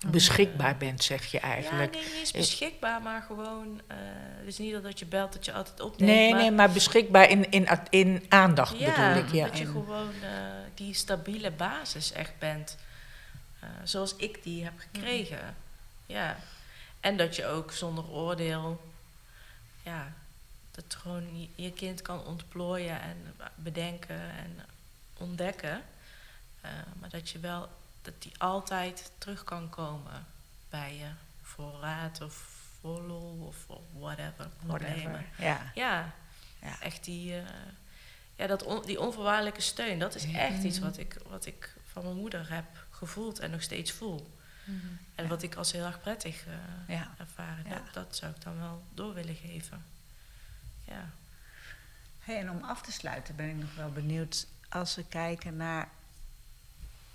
[0.06, 1.94] Beschikbaar bent, zeg je eigenlijk.
[1.94, 3.80] Ja, nee, niet eens beschikbaar, maar gewoon.
[3.86, 3.96] eh
[4.44, 6.10] dus niet dat je belt dat je altijd opneemt.
[6.10, 9.32] Nee, maar nee, maar beschikbaar in, in, in aandacht ja, bedoel ik.
[9.32, 10.30] Ja, dat je gewoon eh,
[10.74, 12.76] die stabiele basis echt bent.
[13.60, 15.56] Eh, zoals ik die heb gekregen.
[16.06, 16.36] Ja.
[17.00, 18.80] En dat je ook zonder oordeel,
[19.82, 20.12] ja,
[20.70, 24.64] dat gewoon je, je kind kan ontplooien en bedenken en
[25.18, 25.82] ontdekken.
[27.00, 27.68] Maar dat je wel,
[28.12, 30.26] dat die altijd terug kan komen
[30.68, 31.08] bij je.
[31.42, 32.34] Voor raad of
[32.80, 34.48] voor lol of voor whatever.
[34.66, 35.02] Problemen.
[35.10, 35.26] Whatever.
[35.44, 35.70] Ja.
[35.74, 36.12] Ja,
[36.62, 36.80] Ja.
[36.80, 37.42] echt die, eh,
[38.36, 42.02] ja, dat on- die onvoorwaardelijke steun, dat is echt iets wat ik, wat ik van
[42.04, 44.36] mijn moeder heb gevoeld en nog steeds voel.
[45.14, 46.54] En wat ik als heel erg prettig eh
[46.96, 47.14] Ja.
[47.18, 47.64] ervaren.
[47.68, 47.74] Ja.
[47.74, 49.84] Dat, dat zou ik dan wel door willen geven.
[50.84, 51.10] Ja.
[52.20, 55.88] Hey, en om af te sluiten ben ik nog wel benieuwd als we kijken naar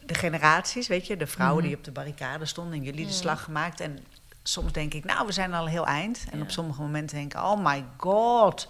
[0.05, 1.67] de generaties, weet je, de vrouwen Mhm.
[1.67, 3.79] die op de barricade stonden en jullie de slag gemaakt.
[3.79, 3.99] En
[4.43, 6.25] soms denk ik, nou, we zijn al heel eind.
[6.31, 6.43] En Ja.
[6.43, 8.67] op sommige momenten denk ik, oh my god,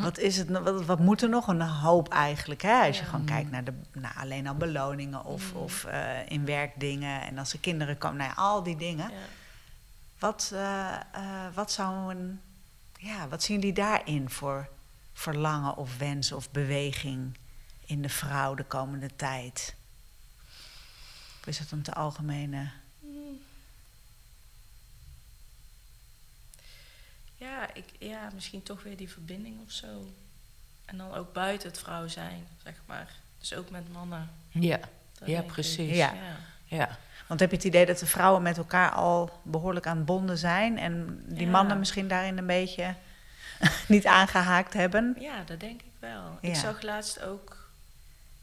[0.00, 1.46] wat is het, nou- wat, wat moet er nog?
[1.48, 2.86] Een hoop eigenlijk, hè?
[2.86, 3.08] Als je Ja.
[3.10, 7.20] gewoon kijkt naar, de, naar alleen al beloningen of, of eh, in werkdingen.
[7.22, 9.10] En als er kinderen komen, nou ja, al die dingen.
[10.18, 11.00] Wat, eh, eh,
[11.54, 12.40] wat zou een,
[12.98, 14.68] ja, wat zien jullie daarin voor
[15.12, 17.36] verlangen of wens of beweging
[17.86, 19.74] in de vrouw de komende tijd?
[21.48, 22.68] Is het een te algemene?
[27.36, 30.06] Ja, ik, ja, misschien toch weer die verbinding of zo.
[30.84, 33.10] En dan ook buiten het vrouw zijn, zeg maar.
[33.38, 34.30] Dus ook met mannen.
[34.48, 34.78] ja,
[35.18, 35.96] Dat Ja, precies.
[35.96, 36.12] Ja.
[36.14, 36.36] ja.
[36.64, 36.98] ja.
[37.26, 40.38] Want heb je het idee dat de vrouwen met elkaar al behoorlijk aan het bonden
[40.38, 41.50] zijn en die Ja.
[41.50, 42.94] mannen misschien daarin een beetje
[43.88, 45.16] niet aangehaakt hebben?
[45.18, 46.38] Ja, dat denk ik wel.
[46.40, 46.48] Ja.
[46.48, 47.57] Ik zag laatst ook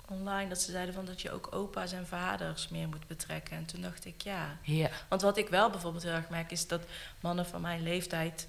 [0.09, 3.57] online dat ze zeiden van dat je ook opa's en vaders meer moet betrekken.
[3.57, 4.57] En toen dacht ik ja.
[4.61, 4.89] ja.
[5.07, 6.81] Want wat ik wel bijvoorbeeld heel erg merk is dat
[7.19, 8.47] mannen van mijn leeftijd.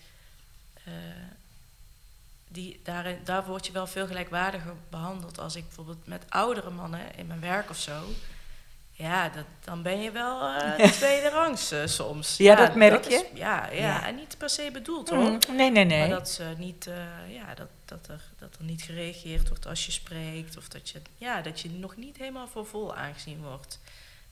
[0.85, 0.93] eh,
[2.49, 7.01] die, daarin, daar word je wel veel gelijkwaardiger behandeld als ik bijvoorbeeld met oudere mannen
[7.17, 8.03] in mijn werk of zo.
[8.93, 12.37] Ja, dat, dan ben je wel eh tweede rangs eh, soms.
[12.37, 13.27] Ja, dat merk je?
[13.35, 14.07] ja, ja, Ja.
[14.07, 15.19] en niet per se bedoeld hoor.
[15.19, 15.99] Mm, Nee, nee, nee.
[15.99, 16.91] Maar dat ze niet,
[17.29, 20.57] ja, dat, dat, er, dat er niet gereageerd wordt als je spreekt.
[20.57, 23.81] Of dat je, ja, dat je nog niet helemaal voor vol aangezien wordt.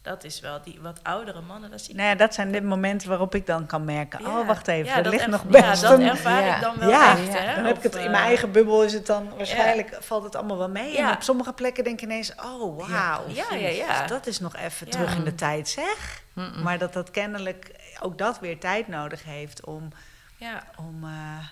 [0.02, 1.70] Dat is wel die wat oudere mannen.
[1.70, 4.38] Dat zie Nou ja, dat zijn de momenten waarop ik dan kan merken, Ja.
[4.40, 6.54] oh wacht even, Ja, er dat ligt nog best Ja, dat ervaar Ja.
[6.56, 7.38] ik dan wel Ja, echt.
[7.38, 7.54] Hè?
[7.54, 10.36] Dan heb ik het in eh, mijn eigen bubbel is het dan waarschijnlijk valt het
[10.36, 10.92] allemaal wel mee.
[10.92, 11.08] Ja.
[11.10, 13.28] En op sommige plekken denk je ineens, oh wauw.
[13.28, 14.00] Ja, ja, ja.
[14.00, 14.92] Dus dat is nog even Ja.
[14.92, 16.22] terug in de tijd zeg.
[16.62, 19.88] Maar dat dat kennelijk ook dat weer tijd nodig heeft om.
[20.36, 21.46] Ja, om eh,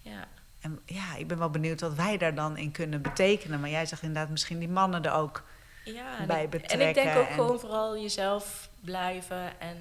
[0.00, 0.24] ja.
[0.64, 3.60] En ja, ik ben wel benieuwd wat wij daar dan in kunnen betekenen.
[3.60, 5.42] Maar jij zegt inderdaad misschien die mannen er ook.
[5.84, 9.60] ja bij ik- En ik betrekken denk ook en- gewoon vooral jezelf blijven.
[9.60, 9.78] En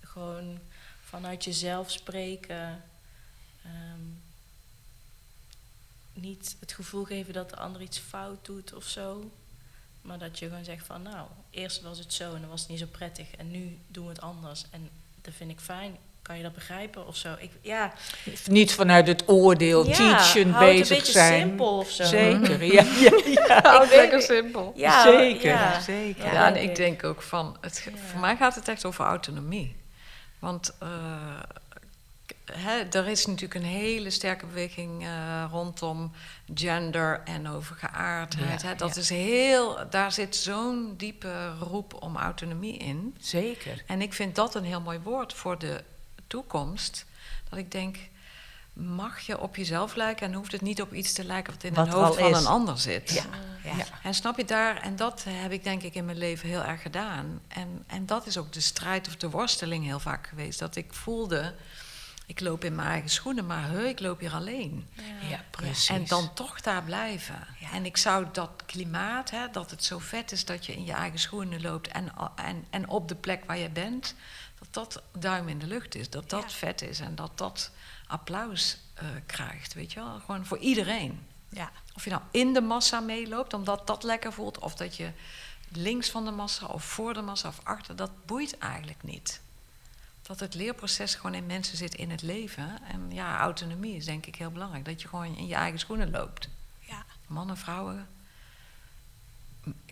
[0.00, 0.58] gewoon
[1.04, 2.82] vanuit jezelf spreken.
[3.64, 4.00] Ehm,
[6.12, 9.30] niet het gevoel geven dat de ander iets fout doet of zo.
[10.02, 12.70] Maar dat je gewoon zegt van nou, eerst was het zo en dan was het
[12.70, 13.30] niet zo prettig.
[13.36, 14.64] En nu doen we het anders.
[14.70, 14.90] En
[15.22, 15.96] dat vind ik fijn.
[16.22, 17.34] Kan je dat begrijpen of zo?
[17.38, 17.92] Ik, ja,
[18.46, 21.40] Niet vanuit het oordeel, ja, teachen bezig een beetje zijn.
[21.40, 22.04] simpel of zo.
[22.04, 22.82] Zeker, ja.
[22.82, 23.72] ja, ja.
[23.80, 24.72] Het lekker simpel.
[24.76, 25.80] Ja, zeker, ja.
[25.80, 26.32] zeker.
[26.32, 29.76] Ja, en ik denk ook van, het, voor mij gaat het echt over autonomie.
[30.38, 30.88] Want eh,
[32.94, 36.12] er is natuurlijk een hele sterke beweging eh, rondom
[36.54, 38.62] gender en over geaardheid.
[38.62, 38.74] Ja, hè.
[38.74, 39.00] Dat ja.
[39.00, 43.16] is heel, daar zit zo'n diepe roep om autonomie in.
[43.20, 43.82] Zeker.
[43.86, 45.80] En ik vind dat een heel mooi woord voor de
[46.30, 47.04] toekomst.
[47.48, 47.96] Dat ik denk,
[48.72, 51.74] mag je op jezelf lijken en hoeft het niet op iets te lijken wat in
[51.74, 52.38] Wat het hoofd van is.
[52.38, 53.10] een ander zit.
[53.10, 53.24] Ja,
[53.64, 53.76] ja.
[53.76, 53.84] Ja.
[54.02, 56.82] En snap je daar, en dat heb ik denk ik in mijn leven heel erg
[56.82, 57.40] gedaan.
[57.48, 60.58] En, en dat is ook de strijd of de worsteling heel vaak geweest.
[60.58, 61.54] Dat ik voelde,
[62.26, 64.88] ik loop in mijn eigen schoenen, maar heu, ik loop hier alleen.
[65.30, 65.88] Ja, precies.
[65.88, 67.46] En dan toch daar blijven.
[67.72, 70.92] En ik zou dat klimaat, hè, dat het zo vet is dat je in je
[70.92, 74.14] eigen schoenen loopt en, en, en op de plek waar je bent,
[74.70, 76.10] dat dat duim in de lucht is.
[76.10, 76.48] Dat dat Ja.
[76.48, 77.70] vet is en dat dat
[78.06, 80.18] applaus eh, krijgt, weet je wel.
[80.20, 81.26] Gewoon voor iedereen.
[81.48, 81.70] Ja.
[81.94, 85.10] Of je nou in de massa meeloopt, omdat dat lekker voelt, of dat je
[85.68, 89.40] links van de massa of voor de massa of achter, dat boeit eigenlijk niet.
[90.22, 92.78] Dat het leerproces gewoon in mensen zit in het leven.
[92.88, 94.84] En ja, autonomie is denk ik heel belangrijk.
[94.84, 96.48] Dat je gewoon in je eigen schoenen loopt.
[96.80, 97.04] Ja.
[97.26, 98.08] Mannen, vrouwen,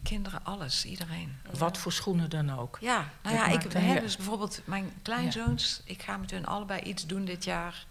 [0.02, 1.36] kinderen, alles, iedereen.
[1.58, 2.78] Wat voor schoenen dan ook.
[2.80, 5.80] Ja, nou ja, ik heb dus bijvoorbeeld mijn kleinzoons.
[5.84, 7.86] Ik ga met hun allebei iets doen dit jaar.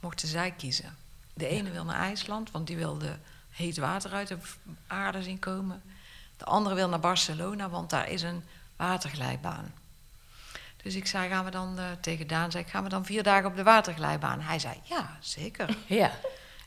[0.00, 0.96] Mochten zij kiezen.
[1.34, 3.18] De ene wil naar IJsland, want die wilde
[3.50, 4.38] heet water uit de
[4.86, 5.82] aarde zien komen.
[6.36, 8.42] De andere wil naar Barcelona, want daar is een
[8.76, 9.72] waterglijbaan.
[10.82, 13.22] Dus ik zei, gaan we dan eh, tegen Daan, zei ik, gaan we dan vier
[13.22, 14.40] dagen op de waterglijbaan?
[14.40, 15.76] Hij zei, ja, zeker.
[15.86, 16.12] Ja.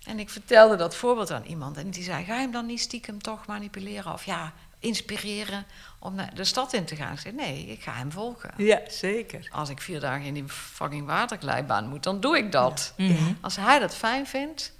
[0.05, 1.77] En ik vertelde dat voorbeeld aan iemand.
[1.77, 4.13] En die zei: Ga je hem dan niet stiekem toch manipuleren?
[4.13, 5.65] Of ja, inspireren
[5.99, 7.13] om naar de stad in te gaan?
[7.13, 8.53] Ik zei: Nee, ik ga hem volgen.
[8.57, 9.47] Ja, zeker.
[9.51, 12.93] Als ik vier dagen in die fucking waterglijbaan moet, dan doe ik dat.
[12.97, 13.33] Mhm.
[13.41, 14.73] Als hij dat fijn vindt,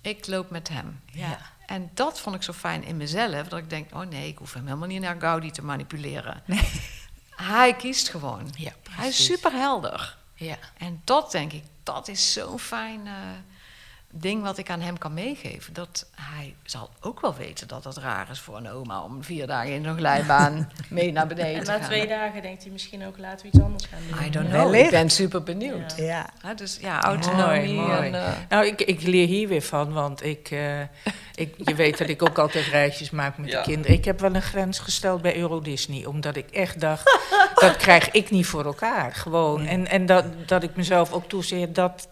[0.00, 1.00] ik loop met hem.
[1.12, 1.38] Ja.
[1.66, 4.52] En dat vond ik zo fijn in mezelf, dat ik denk: Oh nee, ik hoef
[4.54, 6.42] hem helemaal niet naar Gaudi te manipuleren.
[7.40, 8.50] Hij kiest gewoon.
[8.56, 9.26] Ja, Hij is precies.
[9.26, 10.16] super helder.
[10.34, 10.56] Ja.
[10.78, 13.12] En dat denk ik, dat is zo'n fijn eh,
[14.12, 15.72] ding wat ik aan hem kan meegeven.
[15.74, 19.46] Dat hij zal ook wel weten dat het raar is voor een oma om vier
[19.46, 21.86] dagen in zo'n glijbaan mee naar beneden En te na gaan.
[21.86, 24.26] twee dagen denkt hij misschien ook laten we iets anders gaan doen.
[24.26, 25.94] I don't know, ik ben super benieuwd.
[25.96, 26.28] Ja.
[26.42, 26.54] Ja.
[26.54, 28.06] Dus ja, autonomie Mooi, mooi.
[28.06, 28.14] en...
[28.14, 30.80] eh, Nou, ik, ik leer hier weer van, want ik, eh,
[31.34, 33.58] ik, je weet dat ik ook altijd reisjes maak met Ja.
[33.62, 33.96] de kinderen.
[33.96, 37.18] Ik heb wel een grens gesteld bij Euro Disney, omdat ik echt dacht,
[37.54, 39.14] dat krijg ik niet voor elkaar.
[39.14, 39.66] Gewoon.
[39.66, 42.08] En, en dat, dat ik mezelf ook toezeer, dat,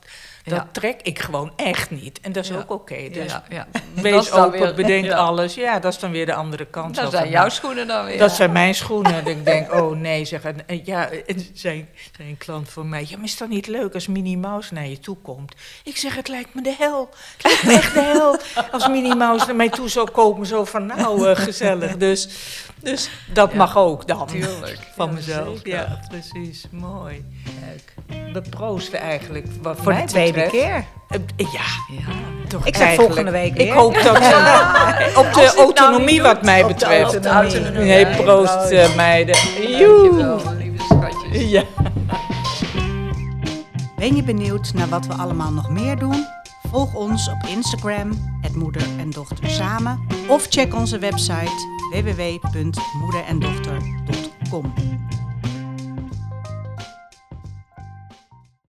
[0.49, 0.69] dat Ja.
[0.73, 2.21] trek ik gewoon echt niet.
[2.21, 2.57] En dat is Ja.
[2.57, 3.09] ook oké.
[3.13, 5.55] Dus ja, wees open, weer- bedenk alles.
[5.55, 6.95] Ja, dat is dan weer de andere kant.
[6.95, 8.19] Dat zijn van, jouw schoenen dan weer.
[8.19, 9.13] Dat zijn mijn schoenen.
[9.25, 10.43] Dat ik denk, oh nee, zeg.
[10.45, 11.87] En, en ja, en zei
[12.19, 15.01] een klant voor mij, ja, maar is dat niet leuk als Minnie Mouse naar je
[15.01, 15.55] toe komt?
[15.85, 17.09] Ik zeg, het lijkt me de hel.
[17.37, 18.37] Het lijkt me echt de hel.
[18.73, 21.97] Als Minnie Mouse naar mij toe zou komen, zo van, nou, eh, gezellig.
[21.97, 22.29] Dus,
[22.91, 24.27] dus dat Ja, mag ook dan.
[24.27, 24.79] Tuurlijk.
[24.97, 25.57] Van Ja, mezelf.
[25.57, 25.71] zeker.
[25.73, 26.65] Ja, precies.
[26.71, 27.25] Mooi.
[27.61, 27.95] Leuk.
[28.33, 29.47] We proosten eigenlijk.
[29.63, 30.51] Wat Voor de tweede betreft.
[30.51, 30.85] keer.
[31.09, 31.47] Eh, Ja,
[31.89, 32.13] Ja.
[32.49, 33.75] toch Ik zeg volgende week Ik weer.
[33.75, 37.27] hoop dat ze op de autonomie wat mij Op de betreft.
[37.27, 37.85] autonomie.
[37.85, 38.71] Nee, proost proost.
[38.71, 39.37] eh, meiden.
[39.79, 40.41] Joe.
[40.59, 41.51] Lieve schatjes.
[41.51, 41.63] Ja.
[43.97, 46.27] Ben je benieuwd naar wat we allemaal nog meer doen?
[46.71, 48.11] Volg ons op Instagram,
[48.41, 50.01] het moeder en dochter samen.
[50.29, 54.73] Of check onze website www.moederendochter.com.